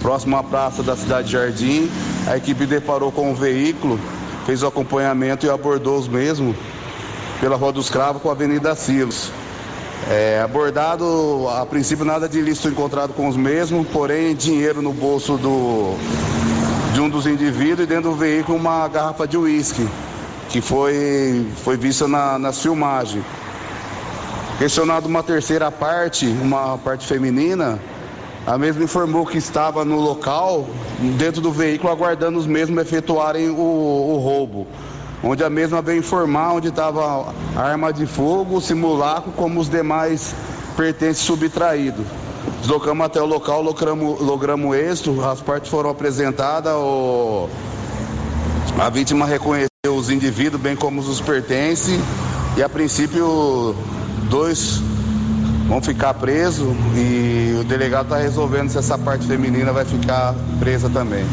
próximo 0.00 0.36
à 0.36 0.42
praça 0.42 0.82
da 0.82 0.96
cidade 0.96 1.30
Jardim, 1.30 1.90
a 2.26 2.38
equipe 2.38 2.64
deparou 2.64 3.12
com 3.12 3.30
um 3.30 3.34
veículo, 3.34 4.00
fez 4.46 4.62
o 4.62 4.66
acompanhamento 4.66 5.44
e 5.44 5.50
abordou 5.50 5.98
os 5.98 6.08
mesmos 6.08 6.56
pela 7.40 7.56
Rua 7.56 7.72
dos 7.72 7.90
Cravos 7.90 8.22
com 8.22 8.30
a 8.30 8.32
Avenida 8.32 8.74
Silos. 8.74 9.30
É, 10.08 10.40
abordado, 10.42 11.46
a 11.48 11.64
princípio, 11.66 12.04
nada 12.04 12.28
de 12.28 12.38
ilícito 12.38 12.68
encontrado 12.68 13.12
com 13.12 13.28
os 13.28 13.36
mesmos, 13.36 13.86
porém, 13.88 14.34
dinheiro 14.34 14.80
no 14.80 14.92
bolso 14.92 15.36
do, 15.36 15.94
de 16.94 17.00
um 17.00 17.08
dos 17.08 17.26
indivíduos 17.26 17.80
e 17.80 17.86
dentro 17.86 18.10
do 18.10 18.16
veículo 18.16 18.58
uma 18.58 18.88
garrafa 18.88 19.26
de 19.28 19.36
uísque, 19.36 19.86
que 20.48 20.60
foi, 20.60 21.46
foi 21.62 21.76
vista 21.76 22.08
na, 22.08 22.38
nas 22.38 22.60
filmagens. 22.60 23.24
Questionado 24.58 25.06
uma 25.06 25.22
terceira 25.22 25.70
parte, 25.70 26.26
uma 26.26 26.76
parte 26.76 27.06
feminina, 27.06 27.78
a 28.46 28.58
mesma 28.58 28.84
informou 28.84 29.24
que 29.26 29.38
estava 29.38 29.84
no 29.84 30.00
local, 30.00 30.66
dentro 31.18 31.40
do 31.40 31.52
veículo, 31.52 31.92
aguardando 31.92 32.38
os 32.38 32.46
mesmos 32.46 32.82
efetuarem 32.82 33.48
o, 33.48 33.54
o 33.54 34.18
roubo. 34.18 34.66
Onde 35.22 35.44
a 35.44 35.50
mesma 35.50 35.82
veio 35.82 35.98
informar 35.98 36.54
onde 36.54 36.68
estava 36.68 37.32
a 37.54 37.60
arma 37.62 37.92
de 37.92 38.06
fogo, 38.06 38.56
o 38.56 38.60
simulacro, 38.60 39.30
como 39.32 39.60
os 39.60 39.68
demais 39.68 40.34
pertences 40.76 41.22
subtraídos. 41.22 42.06
Deslocamos 42.60 43.04
até 43.04 43.20
o 43.20 43.26
local, 43.26 43.62
logramos, 43.62 44.20
logramos 44.20 44.76
êxito, 44.76 45.22
as 45.22 45.40
partes 45.40 45.70
foram 45.70 45.90
apresentadas, 45.90 46.72
o... 46.74 47.48
a 48.78 48.88
vítima 48.88 49.26
reconheceu 49.26 49.68
os 49.84 50.08
indivíduos, 50.08 50.62
bem 50.62 50.74
como 50.74 51.00
os 51.00 51.20
pertences, 51.20 52.00
e 52.56 52.62
a 52.62 52.68
princípio 52.68 53.74
dois 54.30 54.80
vão 55.68 55.80
ficar 55.80 56.14
presos 56.14 56.66
e 56.96 57.56
o 57.60 57.64
delegado 57.64 58.06
está 58.06 58.16
resolvendo 58.16 58.70
se 58.70 58.78
essa 58.78 58.98
parte 58.98 59.26
feminina 59.26 59.72
vai 59.72 59.84
ficar 59.84 60.34
presa 60.58 60.90
também. 60.90 61.24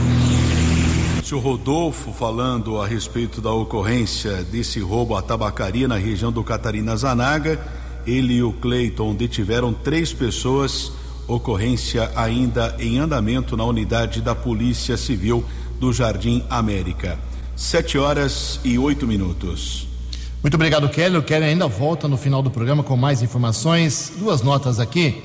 O 1.28 1.30
senhor 1.30 1.42
Rodolfo 1.42 2.14
falando 2.14 2.80
a 2.80 2.88
respeito 2.88 3.42
da 3.42 3.52
ocorrência 3.52 4.44
desse 4.46 4.80
roubo 4.80 5.14
à 5.14 5.22
tabacaria 5.22 5.86
na 5.86 5.98
região 5.98 6.32
do 6.32 6.42
Catarina 6.42 6.96
Zanaga. 6.96 7.60
Ele 8.06 8.36
e 8.36 8.44
o 8.44 8.54
Cleiton 8.54 9.14
detiveram 9.14 9.74
três 9.74 10.14
pessoas. 10.14 10.90
Ocorrência 11.28 12.10
ainda 12.16 12.78
em 12.80 12.98
andamento 12.98 13.58
na 13.58 13.66
unidade 13.66 14.22
da 14.22 14.34
Polícia 14.34 14.96
Civil 14.96 15.44
do 15.78 15.92
Jardim 15.92 16.46
América. 16.50 17.20
Sete 17.58 17.98
horas 17.98 18.62
e 18.64 18.80
oito 18.80 19.06
minutos. 19.06 19.86
Muito 20.42 20.54
obrigado, 20.54 20.88
Kelly. 20.88 21.18
O 21.18 21.24
Kelly 21.24 21.44
ainda 21.44 21.68
volta 21.68 22.08
no 22.08 22.16
final 22.16 22.42
do 22.42 22.50
programa 22.50 22.84
com 22.84 22.96
mais 22.96 23.22
informações. 23.22 24.14
Duas 24.18 24.42
notas 24.42 24.80
aqui. 24.80 25.22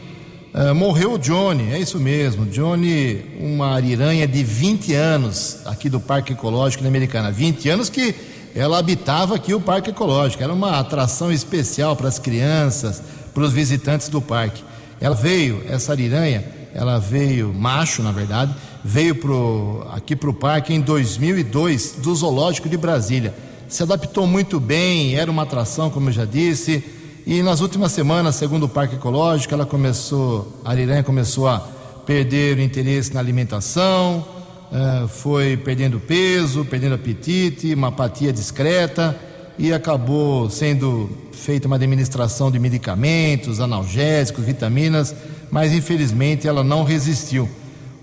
Uh, 0.54 0.74
morreu 0.74 1.14
o 1.14 1.18
Johnny, 1.18 1.72
é 1.72 1.78
isso 1.78 1.98
mesmo. 1.98 2.44
Johnny, 2.46 3.24
uma 3.40 3.74
ariranha 3.74 4.26
de 4.26 4.44
20 4.44 4.94
anos 4.94 5.58
aqui 5.64 5.88
do 5.88 5.98
Parque 5.98 6.34
Ecológico 6.34 6.82
da 6.82 6.88
Americana. 6.88 7.30
20 7.30 7.68
anos 7.70 7.88
que 7.88 8.14
ela 8.54 8.78
habitava 8.78 9.34
aqui 9.34 9.54
o 9.54 9.60
Parque 9.60 9.90
Ecológico. 9.90 10.42
Era 10.42 10.52
uma 10.52 10.78
atração 10.78 11.32
especial 11.32 11.96
para 11.96 12.08
as 12.08 12.18
crianças, 12.18 13.02
para 13.32 13.42
os 13.42 13.52
visitantes 13.52 14.08
do 14.08 14.20
parque. 14.20 14.62
Ela 15.00 15.14
veio, 15.14 15.62
essa 15.68 15.92
ariranha, 15.92 16.44
ela 16.74 16.98
veio, 16.98 17.52
macho 17.52 18.02
na 18.02 18.12
verdade, 18.12 18.54
veio 18.84 19.14
pro, 19.14 19.86
aqui 19.92 20.14
para 20.14 20.28
o 20.28 20.34
parque 20.34 20.74
em 20.74 20.80
2002 20.80 21.96
do 21.98 22.14
Zoológico 22.14 22.68
de 22.68 22.76
Brasília 22.76 23.34
se 23.72 23.82
adaptou 23.82 24.26
muito 24.26 24.60
bem, 24.60 25.14
era 25.14 25.30
uma 25.30 25.44
atração, 25.44 25.88
como 25.88 26.10
eu 26.10 26.12
já 26.12 26.26
disse. 26.26 26.84
E 27.24 27.40
nas 27.40 27.60
últimas 27.60 27.92
semanas, 27.92 28.34
segundo 28.34 28.64
o 28.64 28.68
Parque 28.68 28.96
Ecológico, 28.96 29.54
ela 29.54 29.64
começou, 29.64 30.60
a 30.64 30.70
Ariranha 30.70 31.04
começou 31.04 31.46
a 31.46 31.60
perder 32.04 32.58
o 32.58 32.60
interesse 32.60 33.14
na 33.14 33.20
alimentação, 33.20 34.26
uh, 34.72 35.06
foi 35.06 35.56
perdendo 35.56 36.00
peso, 36.00 36.64
perdendo 36.64 36.96
apetite, 36.96 37.74
uma 37.74 37.88
apatia 37.88 38.32
discreta 38.32 39.16
e 39.56 39.72
acabou 39.72 40.50
sendo 40.50 41.10
feita 41.32 41.68
uma 41.68 41.76
administração 41.76 42.50
de 42.50 42.58
medicamentos, 42.58 43.60
analgésicos, 43.60 44.44
vitaminas, 44.44 45.14
mas 45.48 45.72
infelizmente 45.72 46.48
ela 46.48 46.64
não 46.64 46.82
resistiu. 46.82 47.48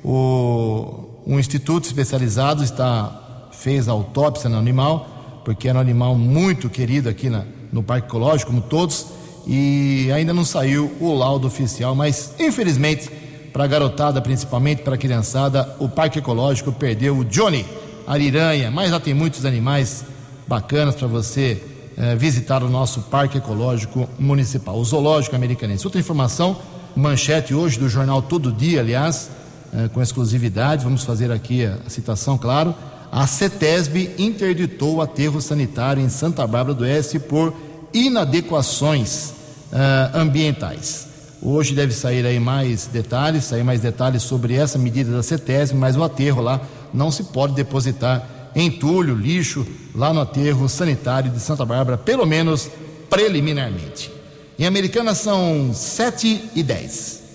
O, 0.02 1.10
um 1.28 1.38
instituto 1.38 1.86
especializado 1.86 2.64
está 2.64 3.50
fez 3.52 3.90
autópsia 3.90 4.50
no 4.50 4.58
animal 4.58 5.42
porque 5.44 5.68
era 5.68 5.78
um 5.78 5.82
animal 5.82 6.16
muito 6.16 6.70
querido 6.70 7.10
aqui 7.10 7.30
na, 7.30 7.44
no 7.72 7.84
Parque 7.84 8.08
Ecológico, 8.08 8.52
como 8.52 8.62
todos, 8.62 9.08
e 9.46 10.12
ainda 10.14 10.34
não 10.34 10.46
saiu 10.46 10.92
o 11.00 11.14
laudo 11.14 11.48
oficial, 11.48 11.96
mas 11.96 12.34
infelizmente, 12.40 13.10
para 13.52 13.64
a 13.64 13.68
garotada, 13.68 14.22
principalmente 14.22 14.82
para 14.82 14.96
a 14.96 14.98
criançada, 14.98 15.76
o 15.80 15.90
Parque 15.90 16.20
Ecológico 16.20 16.72
perdeu 16.72 17.18
o 17.18 17.26
Johnny, 17.26 17.66
Ariranha, 18.06 18.70
mas 18.72 18.92
lá 18.92 19.00
tem 19.00 19.14
muitos 19.14 19.46
animais 19.46 20.04
bacanas 20.48 20.96
para 20.96 21.08
você 21.08 21.62
eh, 21.98 22.16
visitar 22.16 22.64
o 22.64 22.70
nosso 22.70 23.02
Parque 23.02 23.38
Ecológico 23.38 24.10
Municipal, 24.18 24.78
o 24.78 24.84
Zoológico 24.84 25.36
Americanense. 25.36 25.86
Outra 25.86 26.00
informação, 26.00 26.58
manchete 26.96 27.54
hoje 27.54 27.80
do 27.80 27.88
jornal 27.88 28.22
Todo 28.22 28.52
Dia, 28.52 28.80
aliás, 28.82 29.30
eh, 29.74 29.90
com 29.94 30.02
exclusividade, 30.02 30.84
vamos 30.84 31.04
fazer 31.04 31.32
aqui 31.32 31.66
a, 31.66 31.78
a 31.86 31.90
citação, 31.90 32.38
claro 32.38 32.74
a 33.12 33.26
CETESB 33.26 34.12
interditou 34.18 34.95
o 34.95 35.01
aterro 35.01 35.41
sanitário 35.41 36.01
em 36.01 36.10
Santa 36.10 36.45
Bárbara 36.45 36.76
do 36.76 36.84
Oeste 36.84 37.20
por 37.20 37.53
inadequações 37.93 39.34
uh, 39.72 40.18
ambientais. 40.18 41.07
Hoje 41.41 41.74
deve 41.74 41.93
sair 41.93 42.26
aí 42.26 42.39
mais 42.39 42.88
detalhes, 42.88 43.45
sair 43.45 43.64
mais 43.64 43.82
detalhes 43.82 44.24
sobre 44.24 44.55
essa 44.55 44.78
medida 44.78 45.12
da 45.12 45.24
CETESB, 45.24 45.78
mas 45.78 45.95
o 45.95 46.03
aterro 46.03 46.41
lá 46.41 46.62
não 46.93 47.10
se 47.10 47.24
pode 47.24 47.53
depositar 47.53 48.51
entulho, 48.55 49.16
lixo 49.16 49.66
lá 49.95 50.14
no 50.14 50.22
aterro 50.22 50.68
sanitário 50.68 51.32
de 51.32 51.39
Santa 51.39 51.66
Bárbara, 51.66 51.97
pelo 51.97 52.26
menos 52.26 52.70
preliminarmente. 53.10 54.12
Em 54.57 54.66
Americana 54.66 55.16
são 55.16 55.72
7 55.74 56.51
e 56.55 56.62
10. 56.62 57.29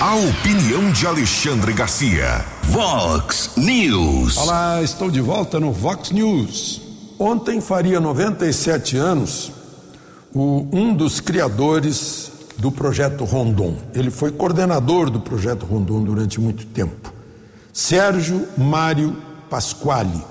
A 0.00 0.14
opinião 0.14 0.90
de 0.92 1.06
Alexandre 1.06 1.74
Garcia. 1.74 2.42
Vox 2.62 3.50
News. 3.54 4.38
Olá, 4.38 4.80
estou 4.82 5.10
de 5.10 5.20
volta 5.20 5.60
no 5.60 5.72
Vox 5.72 6.10
News. 6.10 6.80
Ontem 7.18 7.60
faria 7.60 8.00
97 8.00 8.96
anos 8.96 9.52
o, 10.34 10.66
um 10.72 10.94
dos 10.94 11.20
criadores 11.20 12.32
do 12.56 12.72
projeto 12.72 13.24
Rondon. 13.24 13.76
Ele 13.94 14.10
foi 14.10 14.32
coordenador 14.32 15.10
do 15.10 15.20
projeto 15.20 15.66
Rondon 15.66 16.02
durante 16.02 16.40
muito 16.40 16.64
tempo. 16.64 17.12
Sérgio 17.70 18.48
Mário 18.56 19.14
Pasquale. 19.50 20.24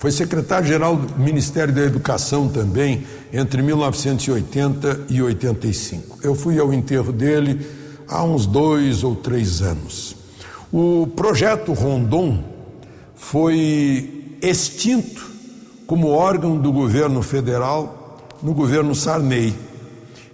Foi 0.00 0.10
secretário-geral 0.10 0.96
do 0.96 1.16
Ministério 1.22 1.72
da 1.72 1.82
Educação 1.82 2.48
também 2.48 3.06
entre 3.32 3.62
1980 3.62 5.02
e 5.08 5.22
85. 5.22 6.18
Eu 6.20 6.34
fui 6.34 6.58
ao 6.58 6.72
enterro 6.72 7.12
dele 7.12 7.83
há 8.08 8.24
uns 8.24 8.46
dois 8.46 9.04
ou 9.04 9.16
três 9.16 9.62
anos. 9.62 10.16
O 10.72 11.06
projeto 11.14 11.72
Rondon 11.72 12.42
foi 13.14 14.38
extinto 14.42 15.30
como 15.86 16.08
órgão 16.08 16.58
do 16.58 16.72
governo 16.72 17.22
federal 17.22 18.26
no 18.42 18.52
governo 18.52 18.92
Sarney, 18.94 19.54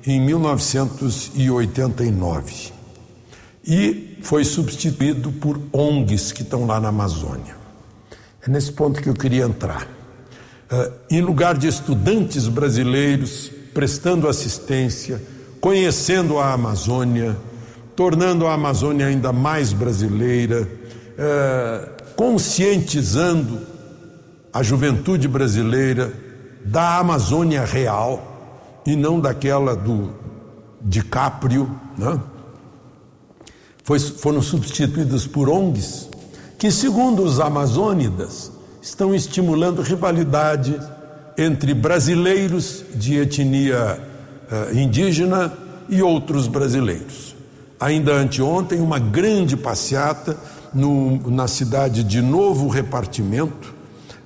em 0.06 0.18
1989. 0.20 2.72
E 3.64 4.18
foi 4.22 4.44
substituído 4.44 5.32
por 5.32 5.60
ONGs 5.72 6.30
que 6.32 6.42
estão 6.42 6.66
lá 6.66 6.78
na 6.80 6.88
Amazônia. 6.88 7.54
É 8.42 8.50
nesse 8.50 8.72
ponto 8.72 9.02
que 9.02 9.08
eu 9.08 9.14
queria 9.14 9.44
entrar. 9.44 9.86
Uh, 10.72 10.92
em 11.10 11.20
lugar 11.20 11.58
de 11.58 11.68
estudantes 11.68 12.48
brasileiros 12.48 13.52
prestando 13.74 14.28
assistência, 14.28 15.20
conhecendo 15.60 16.38
a 16.38 16.52
Amazônia, 16.52 17.36
tornando 17.96 18.46
a 18.46 18.54
Amazônia 18.54 19.06
ainda 19.06 19.32
mais 19.32 19.72
brasileira, 19.72 20.62
uh, 20.62 22.14
conscientizando 22.14 23.60
a 24.52 24.62
juventude 24.62 25.28
brasileira 25.28 26.12
da 26.64 26.98
Amazônia 26.98 27.64
real 27.64 28.82
e 28.86 28.96
não 28.96 29.20
daquela 29.20 29.74
do 29.76 30.12
DiCaprio, 30.80 31.70
né? 31.96 32.20
Foi, 33.84 33.98
foram 33.98 34.40
substituídas 34.40 35.26
por 35.26 35.48
ONGs 35.48 36.08
que, 36.58 36.70
segundo 36.70 37.22
os 37.22 37.40
amazônidas, 37.40 38.52
estão 38.82 39.14
estimulando 39.14 39.82
rivalidade 39.82 40.78
entre 41.36 41.72
brasileiros 41.72 42.84
de 42.94 43.16
etnia 43.16 43.98
uh, 44.50 44.78
indígena 44.78 45.52
e 45.88 46.02
outros 46.02 46.46
brasileiros. 46.46 47.29
Ainda 47.80 48.12
anteontem, 48.12 48.78
uma 48.78 48.98
grande 48.98 49.56
passeata 49.56 50.36
no, 50.72 51.30
na 51.30 51.48
cidade 51.48 52.04
de 52.04 52.20
Novo 52.20 52.68
Repartimento, 52.68 53.74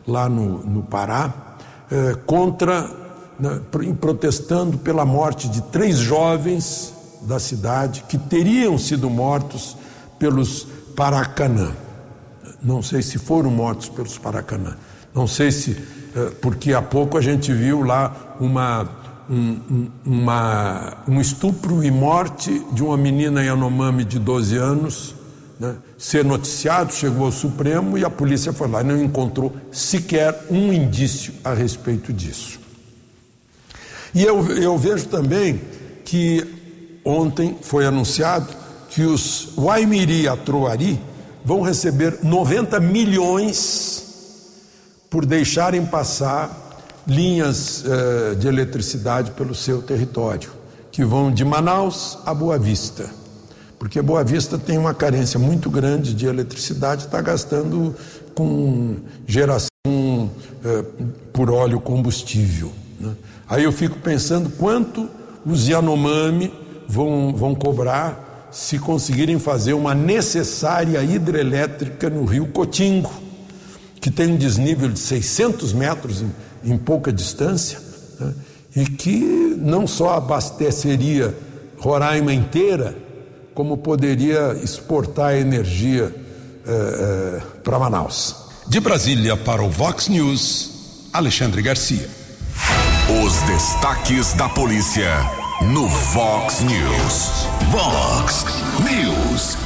lá 0.06 0.28
no, 0.28 0.58
no 0.58 0.82
Pará, 0.82 1.32
eh, 1.90 2.16
contra, 2.26 2.90
né, 3.38 3.60
protestando 4.00 4.76
pela 4.78 5.04
morte 5.04 5.48
de 5.48 5.62
três 5.62 5.98
jovens 5.98 6.92
da 7.22 7.38
cidade 7.38 8.04
que 8.08 8.18
teriam 8.18 8.76
sido 8.76 9.08
mortos 9.08 9.76
pelos 10.18 10.66
Paracanã. 10.96 11.72
Não 12.62 12.82
sei 12.82 13.02
se 13.02 13.18
foram 13.18 13.50
mortos 13.50 13.88
pelos 13.88 14.18
Paracanã. 14.18 14.76
Não 15.14 15.26
sei 15.26 15.52
se, 15.52 15.76
eh, 16.16 16.32
porque 16.40 16.72
há 16.72 16.82
pouco 16.82 17.16
a 17.16 17.20
gente 17.20 17.52
viu 17.52 17.82
lá 17.82 18.36
uma, 18.40 18.88
um, 19.28 19.88
uma, 20.04 20.98
um 21.08 21.20
estupro 21.20 21.82
e 21.82 21.90
morte 21.90 22.64
de 22.72 22.82
uma 22.82 22.96
menina 22.96 23.42
Yanomami 23.42 24.04
de 24.04 24.18
12 24.18 24.56
anos 24.56 25.14
né, 25.58 25.76
ser 25.96 26.24
noticiado, 26.24 26.92
chegou 26.92 27.26
ao 27.26 27.32
Supremo 27.32 27.96
e 27.96 28.04
a 28.04 28.10
polícia 28.10 28.52
foi 28.52 28.68
lá 28.68 28.80
e 28.80 28.84
não 28.84 29.02
encontrou 29.02 29.54
sequer 29.70 30.46
um 30.50 30.72
indício 30.72 31.32
a 31.44 31.54
respeito 31.54 32.12
disso. 32.12 32.58
E 34.14 34.22
eu, 34.22 34.46
eu 34.52 34.76
vejo 34.78 35.06
também 35.06 35.60
que 36.04 36.44
ontem 37.04 37.56
foi 37.60 37.86
anunciado 37.86 38.48
que 38.90 39.02
os 39.02 39.52
Waimiri 39.56 40.28
Atroari 40.28 41.00
vão 41.44 41.60
receber 41.60 42.18
90 42.22 42.78
milhões 42.80 44.04
por 45.10 45.26
deixarem 45.26 45.84
passar 45.84 46.63
linhas 47.06 47.84
eh, 47.86 48.34
de 48.34 48.48
eletricidade 48.48 49.32
pelo 49.32 49.54
seu 49.54 49.82
território, 49.82 50.50
que 50.90 51.04
vão 51.04 51.32
de 51.32 51.44
Manaus 51.44 52.18
a 52.24 52.32
Boa 52.32 52.58
Vista 52.58 53.24
porque 53.84 54.00
Boa 54.00 54.24
Vista 54.24 54.56
tem 54.56 54.78
uma 54.78 54.94
carência 54.94 55.38
muito 55.38 55.68
grande 55.68 56.14
de 56.14 56.24
eletricidade, 56.24 57.04
está 57.04 57.20
gastando 57.20 57.94
com 58.34 58.96
geração 59.26 59.68
é, 60.64 60.82
por 61.34 61.50
óleo 61.50 61.78
combustível. 61.78 62.72
Né? 62.98 63.12
Aí 63.46 63.64
eu 63.64 63.70
fico 63.70 63.98
pensando 63.98 64.48
quanto 64.56 65.06
os 65.44 65.68
Yanomami 65.68 66.50
vão, 66.88 67.34
vão 67.36 67.54
cobrar 67.54 68.48
se 68.50 68.78
conseguirem 68.78 69.38
fazer 69.38 69.74
uma 69.74 69.94
necessária 69.94 71.02
hidrelétrica 71.02 72.08
no 72.08 72.24
rio 72.24 72.46
Cotingo, 72.46 73.12
que 74.00 74.10
tem 74.10 74.28
um 74.28 74.36
desnível 74.38 74.88
de 74.88 74.98
600 74.98 75.74
metros 75.74 76.24
em, 76.64 76.76
pouca 76.78 77.12
distância, 77.12 77.78
né? 78.18 78.34
e 78.76 78.84
que 78.86 79.56
não 79.58 79.86
só 79.86 80.14
abasteceria 80.14 81.34
Roraima 81.78 82.32
inteira, 82.32 82.96
como 83.54 83.76
poderia 83.76 84.58
exportar 84.62 85.34
energia 85.34 86.14
eh, 86.66 86.70
eh, 86.70 87.42
para 87.62 87.78
Manaus. 87.78 88.34
De 88.66 88.80
Brasília 88.80 89.36
para 89.36 89.62
o 89.62 89.68
Vox 89.68 90.08
News, 90.08 91.08
Alexandre 91.12 91.60
Garcia. 91.62 92.08
Os 93.22 93.34
destaques 93.42 94.32
da 94.32 94.48
polícia 94.48 95.10
no 95.70 95.86
Vox 95.86 96.62
News. 96.62 97.46
Vox 97.70 98.46
News. 98.82 99.58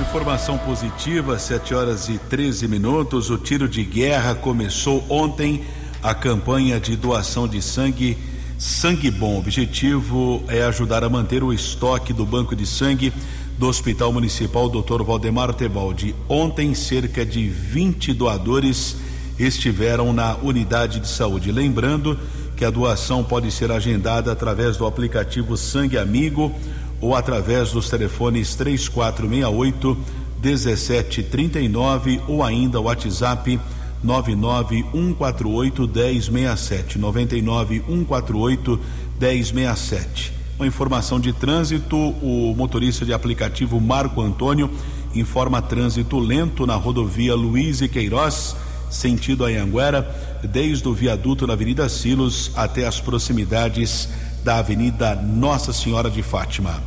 Informação 0.00 0.56
positiva, 0.56 1.38
7 1.38 1.74
horas 1.74 2.08
e 2.08 2.16
13 2.16 2.66
minutos. 2.66 3.28
O 3.28 3.36
tiro 3.36 3.68
de 3.68 3.84
guerra 3.84 4.34
começou 4.34 5.04
ontem. 5.10 5.64
A 6.02 6.14
campanha 6.14 6.80
de 6.80 6.96
doação 6.96 7.46
de 7.46 7.60
sangue 7.60 8.16
Sangue 8.58 9.10
Bom. 9.10 9.34
O 9.34 9.38
objetivo 9.38 10.42
é 10.48 10.62
ajudar 10.62 11.04
a 11.04 11.10
manter 11.10 11.42
o 11.42 11.52
estoque 11.52 12.14
do 12.14 12.24
banco 12.24 12.56
de 12.56 12.66
sangue 12.66 13.12
do 13.58 13.66
Hospital 13.68 14.10
Municipal 14.10 14.68
Dr. 14.70 15.02
Valdemar 15.02 15.52
Tebaldi. 15.52 16.14
Ontem, 16.26 16.74
cerca 16.74 17.24
de 17.24 17.46
20 17.48 18.14
doadores 18.14 18.96
estiveram 19.38 20.10
na 20.14 20.36
unidade 20.36 21.00
de 21.00 21.08
saúde. 21.08 21.52
Lembrando 21.52 22.18
que 22.56 22.64
a 22.64 22.70
doação 22.70 23.22
pode 23.22 23.50
ser 23.50 23.70
agendada 23.70 24.32
através 24.32 24.78
do 24.78 24.86
aplicativo 24.86 25.54
Sangue 25.54 25.98
Amigo 25.98 26.50
ou 26.98 27.14
através 27.14 27.72
dos 27.72 27.90
telefones 27.90 28.54
3468 28.54 29.98
1739 30.42 32.20
ou 32.26 32.42
ainda 32.42 32.80
o 32.80 32.84
WhatsApp 32.84 33.60
99148 34.02 35.86
1067. 35.86 36.98
99148 36.98 38.80
1067. 39.18 40.32
Uma 40.58 40.66
informação 40.66 41.20
de 41.20 41.32
trânsito: 41.32 41.96
o 41.96 42.54
motorista 42.56 43.04
de 43.04 43.12
aplicativo 43.12 43.80
Marco 43.80 44.20
Antônio 44.20 44.70
informa 45.14 45.62
trânsito 45.62 46.18
lento 46.18 46.66
na 46.66 46.76
rodovia 46.76 47.34
Luiz 47.34 47.80
e 47.80 47.88
Queiroz, 47.88 48.56
sentido 48.90 49.44
Anhanguera, 49.44 50.38
desde 50.42 50.86
o 50.88 50.94
viaduto 50.94 51.46
na 51.46 51.54
Avenida 51.54 51.88
Silos 51.88 52.52
até 52.54 52.86
as 52.86 53.00
proximidades 53.00 54.08
da 54.44 54.58
Avenida 54.58 55.14
Nossa 55.14 55.72
Senhora 55.72 56.10
de 56.10 56.22
Fátima. 56.22 56.82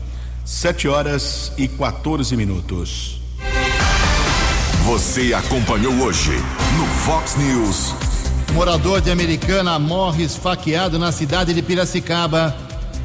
7 0.45 0.87
horas 0.87 1.53
e 1.57 1.67
14 1.67 2.35
minutos. 2.35 3.22
Você 4.85 5.33
acompanhou 5.33 5.93
hoje 5.93 6.33
no 6.77 6.85
Fox 7.05 7.37
News. 7.37 7.93
Morador 8.51 8.99
de 8.99 9.09
Americana 9.09 9.79
morre 9.79 10.25
esfaqueado 10.25 10.99
na 10.99 11.09
cidade 11.09 11.53
de 11.53 11.61
Piracicaba. 11.61 12.53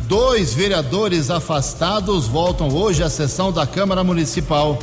Dois 0.08 0.52
vereadores 0.52 1.30
afastados 1.30 2.26
voltam 2.26 2.68
hoje 2.68 3.04
à 3.04 3.08
sessão 3.08 3.52
da 3.52 3.64
Câmara 3.64 4.02
Municipal. 4.02 4.76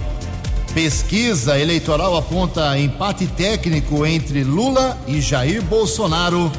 Pesquisa 0.74 1.60
eleitoral 1.60 2.16
aponta 2.16 2.80
empate 2.80 3.28
técnico 3.28 4.06
entre 4.06 4.46
Lula 4.46 4.98
e 5.06 5.20
Jair 5.20 5.62
Bolsonaro. 5.64 6.50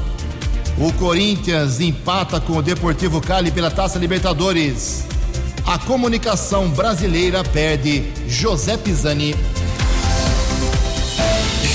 O 0.76 0.92
Corinthians 0.92 1.80
empata 1.80 2.42
com 2.42 2.58
o 2.58 2.62
Deportivo 2.62 3.22
Cali 3.22 3.50
pela 3.50 3.70
Taça 3.70 3.98
Libertadores. 3.98 5.06
A 5.64 5.78
comunicação 5.78 6.68
brasileira 6.68 7.42
perde 7.42 8.04
José 8.28 8.76
Pisani. 8.76 9.34